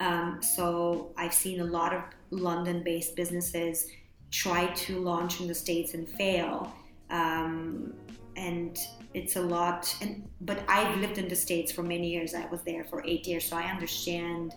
Um, 0.00 0.40
so 0.42 1.12
I've 1.16 1.34
seen 1.34 1.60
a 1.60 1.64
lot 1.64 1.92
of 1.94 2.02
London 2.30 2.82
based 2.82 3.16
businesses 3.16 3.88
try 4.30 4.66
to 4.66 4.98
launch 5.00 5.40
in 5.40 5.48
the 5.48 5.54
States 5.54 5.94
and 5.94 6.08
fail. 6.08 6.72
Um, 7.10 7.94
and 8.36 8.78
it's 9.14 9.36
a 9.36 9.40
lot 9.40 9.96
and 10.02 10.28
but 10.42 10.62
i've 10.68 10.94
lived 10.98 11.16
in 11.16 11.26
the 11.26 11.34
states 11.34 11.72
for 11.72 11.82
many 11.82 12.10
years 12.10 12.34
i 12.34 12.44
was 12.46 12.62
there 12.62 12.84
for 12.84 13.02
eight 13.06 13.26
years 13.26 13.44
so 13.46 13.56
i 13.56 13.62
understand 13.62 14.54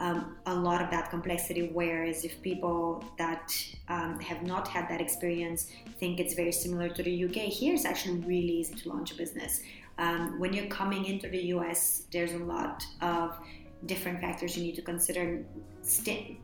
um, 0.00 0.36
a 0.46 0.54
lot 0.54 0.82
of 0.82 0.90
that 0.90 1.10
complexity. 1.10 1.70
Whereas 1.72 2.24
if 2.24 2.42
people 2.42 3.04
that 3.18 3.54
um, 3.88 4.18
have 4.20 4.42
not 4.42 4.66
had 4.66 4.88
that 4.88 5.00
experience 5.00 5.70
think 5.98 6.18
it's 6.18 6.34
very 6.34 6.52
similar 6.52 6.88
to 6.88 7.02
the 7.02 7.24
UK, 7.26 7.36
here 7.52 7.74
it's 7.74 7.84
actually 7.84 8.18
really 8.20 8.54
easy 8.60 8.74
to 8.74 8.88
launch 8.88 9.12
a 9.12 9.14
business. 9.14 9.60
Um, 9.98 10.40
when 10.40 10.52
you're 10.54 10.66
coming 10.66 11.04
into 11.04 11.28
the 11.28 11.42
US, 11.54 12.04
there's 12.10 12.32
a 12.32 12.38
lot 12.38 12.82
of 13.02 13.38
different 13.86 14.20
factors 14.20 14.56
you 14.56 14.64
need 14.64 14.76
to 14.76 14.82
consider. 14.82 15.44
St- 15.82 16.38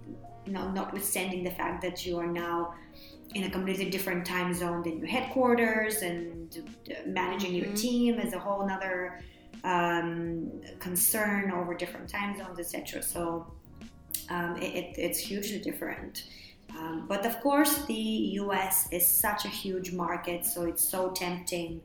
you 0.45 0.53
know, 0.53 0.71
notwithstanding 0.71 1.43
the 1.43 1.51
fact 1.51 1.83
that 1.83 2.07
you 2.07 2.19
are 2.19 2.27
now 2.27 2.75
in 3.35 3.45
a 3.45 3.51
completely 3.51 3.91
different 3.91 4.25
time 4.25 4.55
zone 4.55 4.83
than 4.83 4.99
your 4.99 5.09
headquarters 5.09 6.03
and 6.03 6.65
managing 7.07 7.53
your 7.53 7.67
mm-hmm. 7.67 7.75
team 7.75 8.21
is 8.21 8.33
a 8.33 8.39
whole 8.39 8.63
other 8.71 9.21
um, 9.67 10.51
concern 10.79 11.51
over 11.51 11.75
different 11.75 12.09
time 12.09 12.39
zones, 12.39 12.59
etc. 12.59 13.03
So 13.03 13.53
um, 14.31 14.57
it, 14.57 14.75
it, 14.75 14.95
it's 14.97 15.19
hugely 15.19 15.59
different. 15.59 16.25
Um, 16.71 17.07
but 17.09 17.27
of 17.27 17.41
course, 17.41 17.85
the 17.87 17.95
US 18.43 18.89
is 18.93 19.07
such 19.07 19.45
a 19.45 19.49
huge 19.49 19.93
market, 19.93 20.45
so 20.45 20.63
it's 20.63 20.85
so 20.85 21.11
tempting 21.11 21.81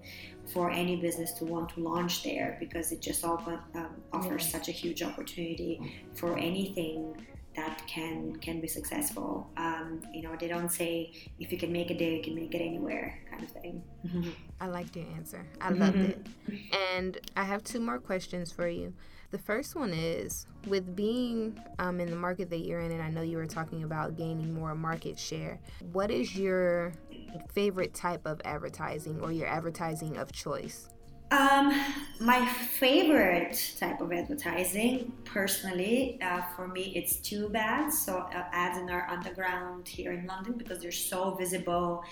for 0.53 0.69
any 0.69 0.95
business 0.95 1.31
to 1.33 1.45
want 1.45 1.69
to 1.69 1.79
launch 1.79 2.23
there 2.23 2.57
because 2.59 2.91
it 2.91 3.01
just 3.01 3.23
open, 3.25 3.57
um, 3.75 3.89
offers 4.13 4.47
such 4.47 4.67
a 4.69 4.71
huge 4.71 5.01
opportunity 5.01 5.95
for 6.13 6.37
anything 6.37 7.15
that 7.55 7.81
can 7.87 8.35
can 8.37 8.61
be 8.61 8.67
successful. 8.67 9.49
Um, 9.57 10.01
you 10.13 10.21
know, 10.21 10.35
they 10.39 10.47
don't 10.47 10.69
say 10.69 11.11
if 11.39 11.51
you 11.51 11.57
can 11.57 11.71
make 11.71 11.91
it 11.91 11.99
there, 11.99 12.11
you 12.11 12.23
can 12.23 12.35
make 12.35 12.53
it 12.55 12.61
anywhere, 12.61 13.19
kind 13.29 13.43
of 13.43 13.49
thing. 13.51 13.83
I 14.59 14.67
liked 14.67 14.95
your 14.95 15.05
answer. 15.15 15.45
I 15.59 15.69
loved 15.69 15.97
it. 15.97 16.25
And 16.95 17.17
I 17.35 17.43
have 17.43 17.63
two 17.63 17.79
more 17.79 17.99
questions 17.99 18.51
for 18.51 18.67
you. 18.67 18.93
The 19.31 19.37
first 19.37 19.75
one 19.75 19.93
is 19.93 20.45
with 20.67 20.93
being 20.93 21.57
um, 21.79 22.01
in 22.01 22.09
the 22.09 22.17
market 22.17 22.49
that 22.49 22.59
you're 22.59 22.81
in, 22.81 22.91
and 22.91 23.01
I 23.01 23.09
know 23.09 23.21
you 23.21 23.37
were 23.37 23.47
talking 23.47 23.83
about 23.83 24.17
gaining 24.17 24.53
more 24.53 24.75
market 24.75 25.17
share. 25.17 25.59
What 25.93 26.11
is 26.11 26.35
your 26.35 26.91
favorite 27.53 27.93
type 27.93 28.25
of 28.25 28.41
advertising 28.43 29.21
or 29.21 29.31
your 29.31 29.47
advertising 29.47 30.17
of 30.17 30.33
choice? 30.33 30.89
Um, 31.31 31.73
my 32.19 32.45
favorite 32.45 33.75
type 33.79 34.01
of 34.01 34.11
advertising, 34.11 35.13
personally, 35.23 36.19
uh, 36.21 36.41
for 36.57 36.67
me, 36.67 36.91
it's 36.93 37.15
tube 37.15 37.55
ads. 37.55 38.05
So 38.05 38.17
uh, 38.17 38.43
ads 38.51 38.77
in 38.77 38.89
our 38.89 39.07
underground 39.09 39.87
here 39.87 40.11
in 40.11 40.27
London 40.27 40.55
because 40.57 40.79
they're 40.79 40.91
so 40.91 41.35
visible. 41.35 42.03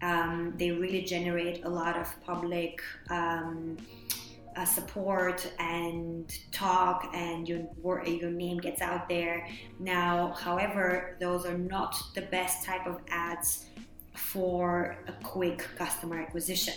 Um, 0.00 0.54
they 0.56 0.70
really 0.70 1.02
generate 1.02 1.64
a 1.64 1.68
lot 1.68 1.98
of 1.98 2.08
public 2.24 2.80
um, 3.10 3.76
uh, 4.56 4.64
support 4.64 5.52
and 5.58 6.34
talk, 6.50 7.10
and 7.12 7.46
your 7.46 7.68
your 8.06 8.30
name 8.30 8.56
gets 8.56 8.80
out 8.80 9.06
there. 9.06 9.48
Now, 9.80 10.32
however, 10.32 11.18
those 11.20 11.44
are 11.44 11.58
not 11.58 11.94
the 12.14 12.22
best 12.22 12.64
type 12.64 12.86
of 12.86 13.00
ads 13.10 13.66
for 14.14 14.96
a 15.06 15.12
quick 15.22 15.66
customer 15.76 16.20
acquisition 16.20 16.74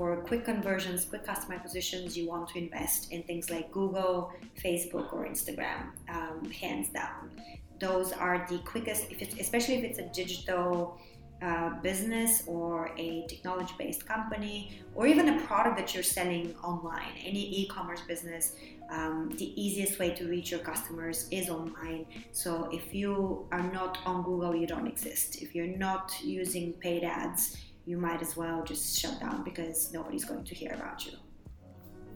for 0.00 0.16
quick 0.16 0.46
conversions, 0.46 1.04
quick 1.04 1.26
customer 1.26 1.56
acquisitions, 1.56 2.16
you 2.16 2.26
want 2.26 2.48
to 2.48 2.56
invest 2.56 3.12
in 3.12 3.22
things 3.24 3.50
like 3.50 3.70
Google, 3.70 4.32
Facebook, 4.64 5.12
or 5.12 5.26
Instagram, 5.26 5.80
um, 6.08 6.50
hands 6.50 6.88
down. 6.88 7.30
Those 7.78 8.10
are 8.12 8.46
the 8.48 8.60
quickest, 8.60 9.04
if 9.10 9.20
especially 9.38 9.74
if 9.74 9.84
it's 9.84 9.98
a 9.98 10.08
digital 10.22 10.98
uh, 11.42 11.70
business 11.88 12.44
or 12.46 12.92
a 12.96 13.26
technology 13.28 13.74
based 13.76 14.06
company, 14.06 14.80
or 14.94 15.06
even 15.06 15.28
a 15.28 15.38
product 15.42 15.76
that 15.76 15.92
you're 15.92 16.10
selling 16.18 16.54
online, 16.64 17.12
any 17.22 17.44
e 17.60 17.68
commerce 17.68 18.00
business. 18.00 18.54
Um, 18.88 19.30
the 19.36 19.48
easiest 19.62 19.98
way 19.98 20.10
to 20.14 20.24
reach 20.28 20.50
your 20.50 20.60
customers 20.60 21.28
is 21.30 21.50
online. 21.50 22.06
So 22.32 22.70
if 22.72 22.94
you 22.94 23.46
are 23.52 23.62
not 23.70 23.98
on 24.06 24.22
Google, 24.22 24.56
you 24.56 24.66
don't 24.66 24.86
exist. 24.86 25.42
If 25.42 25.54
you're 25.54 25.76
not 25.88 26.06
using 26.24 26.72
paid 26.72 27.04
ads, 27.04 27.56
you 27.86 27.96
might 27.98 28.22
as 28.22 28.36
well 28.36 28.62
just 28.64 28.98
shut 28.98 29.18
down 29.20 29.42
because 29.42 29.92
nobody's 29.92 30.24
going 30.24 30.44
to 30.44 30.54
hear 30.54 30.72
about 30.72 31.06
you. 31.06 31.12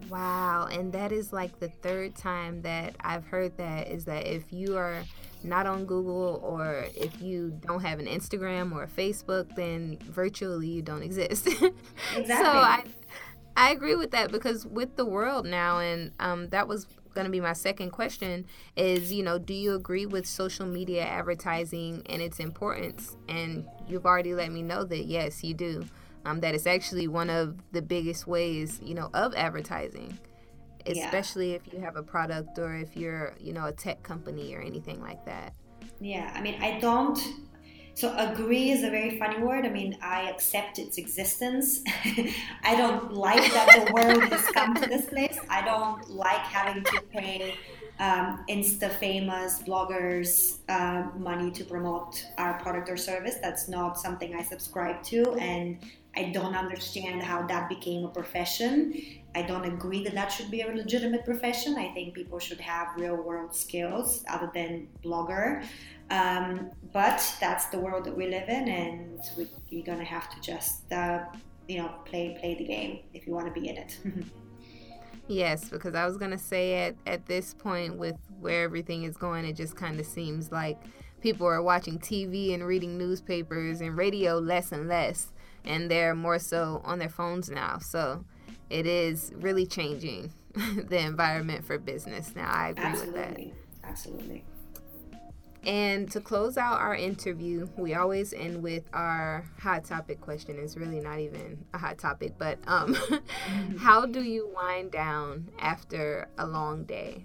Wow, 0.08 0.68
and 0.70 0.92
that 0.92 1.12
is 1.12 1.32
like 1.32 1.58
the 1.60 1.68
third 1.68 2.14
time 2.14 2.62
that 2.62 2.94
I've 3.00 3.24
heard 3.24 3.56
that 3.56 3.88
is 3.88 4.04
that 4.04 4.26
if 4.26 4.52
you 4.52 4.76
are 4.76 5.02
not 5.42 5.66
on 5.66 5.84
Google 5.84 6.40
or 6.42 6.86
if 6.94 7.20
you 7.20 7.58
don't 7.66 7.80
have 7.80 7.98
an 7.98 8.06
Instagram 8.06 8.72
or 8.72 8.84
a 8.84 8.86
Facebook, 8.86 9.54
then 9.54 9.98
virtually 10.02 10.68
you 10.68 10.82
don't 10.82 11.02
exist. 11.02 11.48
Exactly. 12.16 12.26
so 12.26 12.50
I 12.50 12.84
I 13.56 13.70
agree 13.70 13.94
with 13.94 14.10
that 14.10 14.32
because 14.32 14.66
with 14.66 14.96
the 14.96 15.04
world 15.04 15.46
now, 15.46 15.78
and 15.78 16.12
um, 16.18 16.48
that 16.48 16.66
was 16.66 16.86
going 17.14 17.24
to 17.24 17.30
be 17.30 17.40
my 17.40 17.52
second 17.52 17.90
question 17.90 18.44
is 18.76 19.12
you 19.12 19.22
know 19.22 19.38
do 19.38 19.54
you 19.54 19.74
agree 19.74 20.06
with 20.06 20.26
social 20.26 20.66
media 20.66 21.04
advertising 21.04 22.02
and 22.06 22.20
its 22.20 22.40
importance? 22.40 23.16
And 23.28 23.66
you've 23.88 24.06
already 24.06 24.34
let 24.34 24.52
me 24.52 24.62
know 24.62 24.84
that 24.84 25.04
yes 25.06 25.42
you 25.42 25.54
do. 25.54 25.84
Um, 26.26 26.40
that 26.40 26.54
it's 26.54 26.66
actually 26.66 27.06
one 27.06 27.28
of 27.28 27.58
the 27.72 27.82
biggest 27.82 28.26
ways 28.26 28.80
you 28.82 28.94
know 28.94 29.10
of 29.12 29.34
advertising 29.34 30.18
especially 30.86 31.50
yeah. 31.50 31.56
if 31.56 31.72
you 31.72 31.80
have 31.80 31.96
a 31.96 32.02
product 32.02 32.58
or 32.58 32.74
if 32.74 32.96
you're 32.96 33.34
you 33.40 33.52
know 33.52 33.66
a 33.66 33.72
tech 33.72 34.02
company 34.02 34.54
or 34.54 34.60
anything 34.60 35.00
like 35.00 35.24
that. 35.24 35.54
Yeah 36.00 36.32
i 36.34 36.40
mean 36.40 36.60
i 36.60 36.78
don't 36.80 37.18
so 37.94 38.12
agree 38.16 38.70
is 38.70 38.82
a 38.82 38.90
very 38.90 39.18
funny 39.18 39.38
word. 39.38 39.64
I 39.64 39.70
mean, 39.70 39.96
I 40.02 40.28
accept 40.28 40.78
its 40.80 40.98
existence. 40.98 41.82
I 42.64 42.74
don't 42.76 43.14
like 43.14 43.52
that 43.52 43.86
the 43.86 43.92
world 43.92 44.22
has 44.24 44.46
come 44.46 44.74
to 44.74 44.88
this 44.88 45.06
place. 45.06 45.38
I 45.48 45.64
don't 45.64 46.10
like 46.10 46.40
having 46.40 46.82
to 46.82 47.02
pay 47.12 47.56
um, 48.00 48.44
Insta 48.48 48.90
famous 48.90 49.62
bloggers 49.62 50.58
uh, 50.68 51.08
money 51.16 51.52
to 51.52 51.64
promote 51.64 52.26
our 52.36 52.54
product 52.54 52.90
or 52.90 52.96
service. 52.96 53.36
That's 53.40 53.68
not 53.68 53.96
something 53.98 54.34
I 54.34 54.42
subscribe 54.42 55.02
to, 55.04 55.34
and 55.34 55.78
I 56.16 56.24
don't 56.32 56.56
understand 56.56 57.22
how 57.22 57.46
that 57.46 57.68
became 57.68 58.04
a 58.04 58.08
profession. 58.08 58.94
I 59.34 59.42
don't 59.42 59.64
agree 59.64 60.04
that 60.04 60.14
that 60.14 60.28
should 60.28 60.50
be 60.50 60.60
a 60.60 60.68
legitimate 60.68 61.24
profession. 61.24 61.76
I 61.76 61.92
think 61.92 62.14
people 62.14 62.38
should 62.38 62.60
have 62.60 62.88
real 62.96 63.16
world 63.16 63.54
skills 63.54 64.24
other 64.28 64.50
than 64.54 64.88
blogger. 65.04 65.64
Um, 66.10 66.70
but 66.92 67.34
that's 67.40 67.66
the 67.66 67.78
world 67.78 68.04
that 68.04 68.16
we 68.16 68.28
live 68.28 68.48
in, 68.48 68.68
and 68.68 69.20
we, 69.36 69.48
you're 69.70 69.84
gonna 69.84 70.04
have 70.04 70.30
to 70.34 70.40
just, 70.40 70.92
uh, 70.92 71.24
you 71.66 71.78
know, 71.78 71.92
play 72.04 72.36
play 72.38 72.54
the 72.54 72.64
game 72.64 73.00
if 73.14 73.26
you 73.26 73.32
want 73.32 73.52
to 73.52 73.60
be 73.60 73.68
in 73.68 73.76
it. 73.76 73.98
yes, 75.28 75.68
because 75.70 75.94
I 75.94 76.06
was 76.06 76.16
gonna 76.16 76.38
say 76.38 76.86
at 76.86 76.96
at 77.06 77.26
this 77.26 77.54
point 77.54 77.96
with 77.96 78.16
where 78.40 78.62
everything 78.62 79.04
is 79.04 79.16
going, 79.16 79.44
it 79.46 79.56
just 79.56 79.76
kind 79.76 79.98
of 79.98 80.06
seems 80.06 80.52
like 80.52 80.78
people 81.20 81.46
are 81.46 81.62
watching 81.62 81.98
TV 81.98 82.52
and 82.52 82.64
reading 82.64 82.98
newspapers 82.98 83.80
and 83.80 83.96
radio 83.96 84.38
less 84.38 84.70
and 84.72 84.88
less, 84.88 85.32
and 85.64 85.90
they're 85.90 86.14
more 86.14 86.38
so 86.38 86.82
on 86.84 86.98
their 86.98 87.08
phones 87.08 87.48
now. 87.48 87.78
So 87.78 88.24
it 88.70 88.86
is 88.86 89.32
really 89.36 89.66
changing 89.66 90.32
the 90.54 90.98
environment 90.98 91.64
for 91.64 91.78
business 91.78 92.34
now. 92.34 92.50
I 92.50 92.68
agree 92.70 92.84
Absolutely. 92.84 93.20
with 93.20 93.52
that. 93.82 93.88
Absolutely. 93.88 94.44
And 95.66 96.10
to 96.10 96.20
close 96.20 96.58
out 96.58 96.78
our 96.78 96.94
interview, 96.94 97.68
we 97.76 97.94
always 97.94 98.34
end 98.34 98.62
with 98.62 98.84
our 98.92 99.46
hot 99.58 99.84
topic 99.84 100.20
question. 100.20 100.58
It's 100.58 100.76
really 100.76 101.00
not 101.00 101.20
even 101.20 101.64
a 101.72 101.78
hot 101.78 101.96
topic, 101.96 102.34
but 102.38 102.58
um, 102.66 102.96
how 103.78 104.04
do 104.04 104.22
you 104.22 104.50
wind 104.54 104.90
down 104.90 105.48
after 105.58 106.28
a 106.36 106.46
long 106.46 106.84
day? 106.84 107.24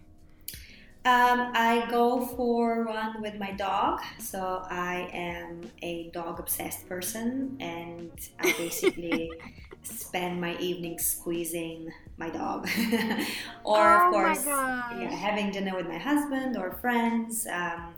Um, 1.05 1.51
I 1.53 1.87
go 1.89 2.25
for 2.25 2.83
run 2.83 3.21
with 3.21 3.35
my 3.39 3.51
dog. 3.51 4.01
So 4.19 4.63
I 4.69 5.09
am 5.13 5.61
a 5.81 6.09
dog 6.13 6.39
obsessed 6.39 6.87
person, 6.87 7.57
and 7.59 8.11
I 8.39 8.53
basically 8.57 9.31
spend 9.83 10.39
my 10.39 10.57
evenings 10.57 11.05
squeezing 11.05 11.91
my 12.17 12.29
dog, 12.29 12.67
or 13.63 13.77
oh 13.77 14.07
of 14.07 14.11
course, 14.11 14.45
yeah, 14.45 15.11
having 15.11 15.51
dinner 15.51 15.75
with 15.75 15.87
my 15.87 15.97
husband 15.97 16.57
or 16.57 16.71
friends. 16.81 17.47
Um, 17.47 17.93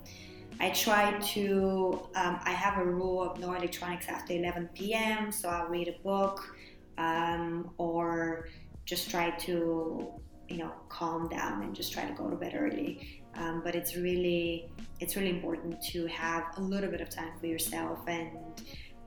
I 0.60 0.70
try 0.70 1.18
to, 1.18 2.08
um, 2.14 2.40
I 2.44 2.52
have 2.52 2.78
a 2.78 2.86
rule 2.86 3.24
of 3.24 3.40
no 3.40 3.54
electronics 3.54 4.08
after 4.08 4.34
11 4.34 4.70
p.m., 4.76 5.32
so 5.32 5.50
I'll 5.50 5.68
read 5.68 5.88
a 5.88 6.04
book 6.04 6.56
um, 7.00 7.72
or 7.80 8.48
just 8.86 9.10
try 9.10 9.32
to 9.32 10.22
you 10.52 10.58
know 10.58 10.72
calm 10.90 11.30
down 11.30 11.64
and 11.64 11.74
just 11.74 11.94
try 11.94 12.06
to 12.06 12.14
go 12.14 12.30
to 12.30 12.36
bed 12.36 12.54
early. 12.56 13.24
Um, 13.36 13.62
but 13.64 13.76
it's 13.76 13.96
really 13.96 14.70
it's 15.00 15.16
really 15.16 15.30
important 15.30 15.82
to 15.94 16.06
have 16.08 16.44
a 16.58 16.62
little 16.62 16.92
bit 16.92 17.02
of 17.02 17.10
time 17.10 17.32
for 17.40 17.48
yourself 17.48 18.00
and 18.08 18.30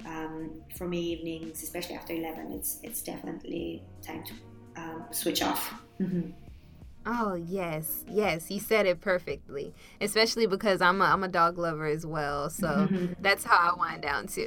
um, 0.06 0.62
for 0.76 0.86
me 0.86 1.00
evenings 1.00 1.62
especially 1.62 1.94
after 1.94 2.12
11 2.12 2.52
it's 2.52 2.80
it's 2.82 3.02
definitely 3.02 3.82
time 4.02 4.22
to 4.24 4.32
um, 4.76 5.04
switch 5.10 5.42
off 5.42 5.74
mm-hmm. 6.00 6.30
Oh 7.06 7.34
yes, 7.34 8.02
yes, 8.08 8.50
you 8.50 8.58
said 8.58 8.86
it 8.86 9.00
perfectly. 9.02 9.74
Especially 10.00 10.46
because 10.46 10.80
I'm 10.80 11.02
a, 11.02 11.04
I'm 11.04 11.22
a 11.22 11.28
dog 11.28 11.58
lover 11.58 11.84
as 11.84 12.06
well, 12.06 12.48
so 12.48 12.68
mm-hmm. 12.68 13.12
that's 13.20 13.44
how 13.44 13.56
I 13.56 13.78
wind 13.78 14.02
down 14.02 14.26
too. 14.26 14.46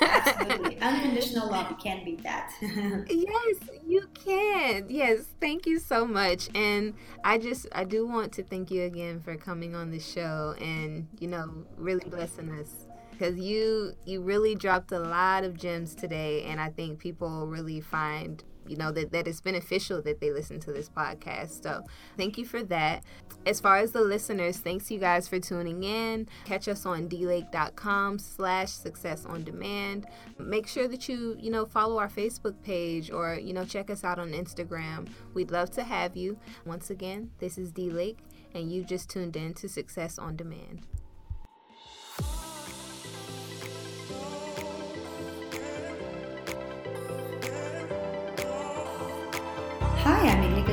Absolutely, 0.00 0.78
unconditional 0.80 1.50
love 1.50 1.76
can 1.78 2.04
beat 2.04 2.22
that. 2.22 2.52
yes, 2.60 3.56
you 3.84 4.08
can. 4.14 4.86
Yes, 4.88 5.24
thank 5.40 5.66
you 5.66 5.80
so 5.80 6.06
much, 6.06 6.48
and 6.54 6.94
I 7.24 7.36
just 7.36 7.66
I 7.72 7.82
do 7.82 8.06
want 8.06 8.32
to 8.34 8.44
thank 8.44 8.70
you 8.70 8.84
again 8.84 9.20
for 9.20 9.36
coming 9.36 9.74
on 9.74 9.90
the 9.90 10.00
show 10.00 10.54
and 10.60 11.08
you 11.18 11.26
know 11.26 11.50
really 11.76 12.08
blessing 12.08 12.50
us 12.52 12.86
because 13.18 13.38
you 13.38 13.94
you 14.04 14.20
really 14.22 14.54
dropped 14.54 14.92
a 14.92 14.98
lot 14.98 15.44
of 15.44 15.56
gems 15.56 15.94
today, 15.94 16.44
and 16.44 16.60
I 16.60 16.70
think 16.70 16.98
people 16.98 17.46
really 17.46 17.80
find 17.80 18.42
you 18.66 18.76
know 18.76 18.92
that, 18.92 19.12
that 19.12 19.26
it's 19.26 19.40
beneficial 19.40 20.02
that 20.02 20.20
they 20.20 20.30
listen 20.30 20.60
to 20.60 20.72
this 20.72 20.88
podcast. 20.90 21.62
So 21.62 21.82
thank 22.16 22.38
you 22.38 22.44
for 22.44 22.62
that. 22.64 23.02
As 23.46 23.60
far 23.60 23.78
as 23.78 23.92
the 23.92 24.02
listeners 24.02 24.58
thanks 24.58 24.90
you 24.90 24.98
guys 25.00 25.26
for 25.26 25.40
tuning 25.40 25.82
in. 25.82 26.28
Catch 26.44 26.68
us 26.68 26.84
on 26.84 27.08
dlake.com 27.08 28.18
slash 28.18 28.70
success 28.70 29.24
on 29.24 29.42
demand. 29.42 30.06
Make 30.38 30.68
sure 30.68 30.86
that 30.86 31.08
you 31.08 31.36
you 31.40 31.50
know 31.50 31.64
follow 31.64 31.98
our 31.98 32.08
facebook 32.08 32.62
page 32.62 33.10
or 33.10 33.34
you 33.34 33.52
know 33.52 33.64
check 33.64 33.90
us 33.90 34.04
out 34.04 34.18
on 34.18 34.32
instagram. 34.32 35.08
We'd 35.34 35.50
love 35.50 35.70
to 35.72 35.82
have 35.82 36.16
you. 36.16 36.38
Once 36.66 36.90
again 36.90 37.30
this 37.38 37.58
is 37.58 37.72
d 37.72 37.90
lake 37.90 38.18
and 38.54 38.70
you 38.70 38.84
just 38.84 39.08
tuned 39.08 39.36
in 39.36 39.54
to 39.54 39.68
success 39.68 40.18
on 40.18 40.36
demand 40.36 40.86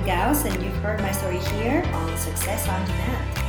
Gauss, 0.06 0.46
and 0.46 0.64
you've 0.64 0.76
heard 0.78 1.02
my 1.02 1.12
story 1.12 1.40
here 1.40 1.84
on 1.94 2.18
Success 2.18 2.68
on 2.70 2.86
Demand. 2.86 3.45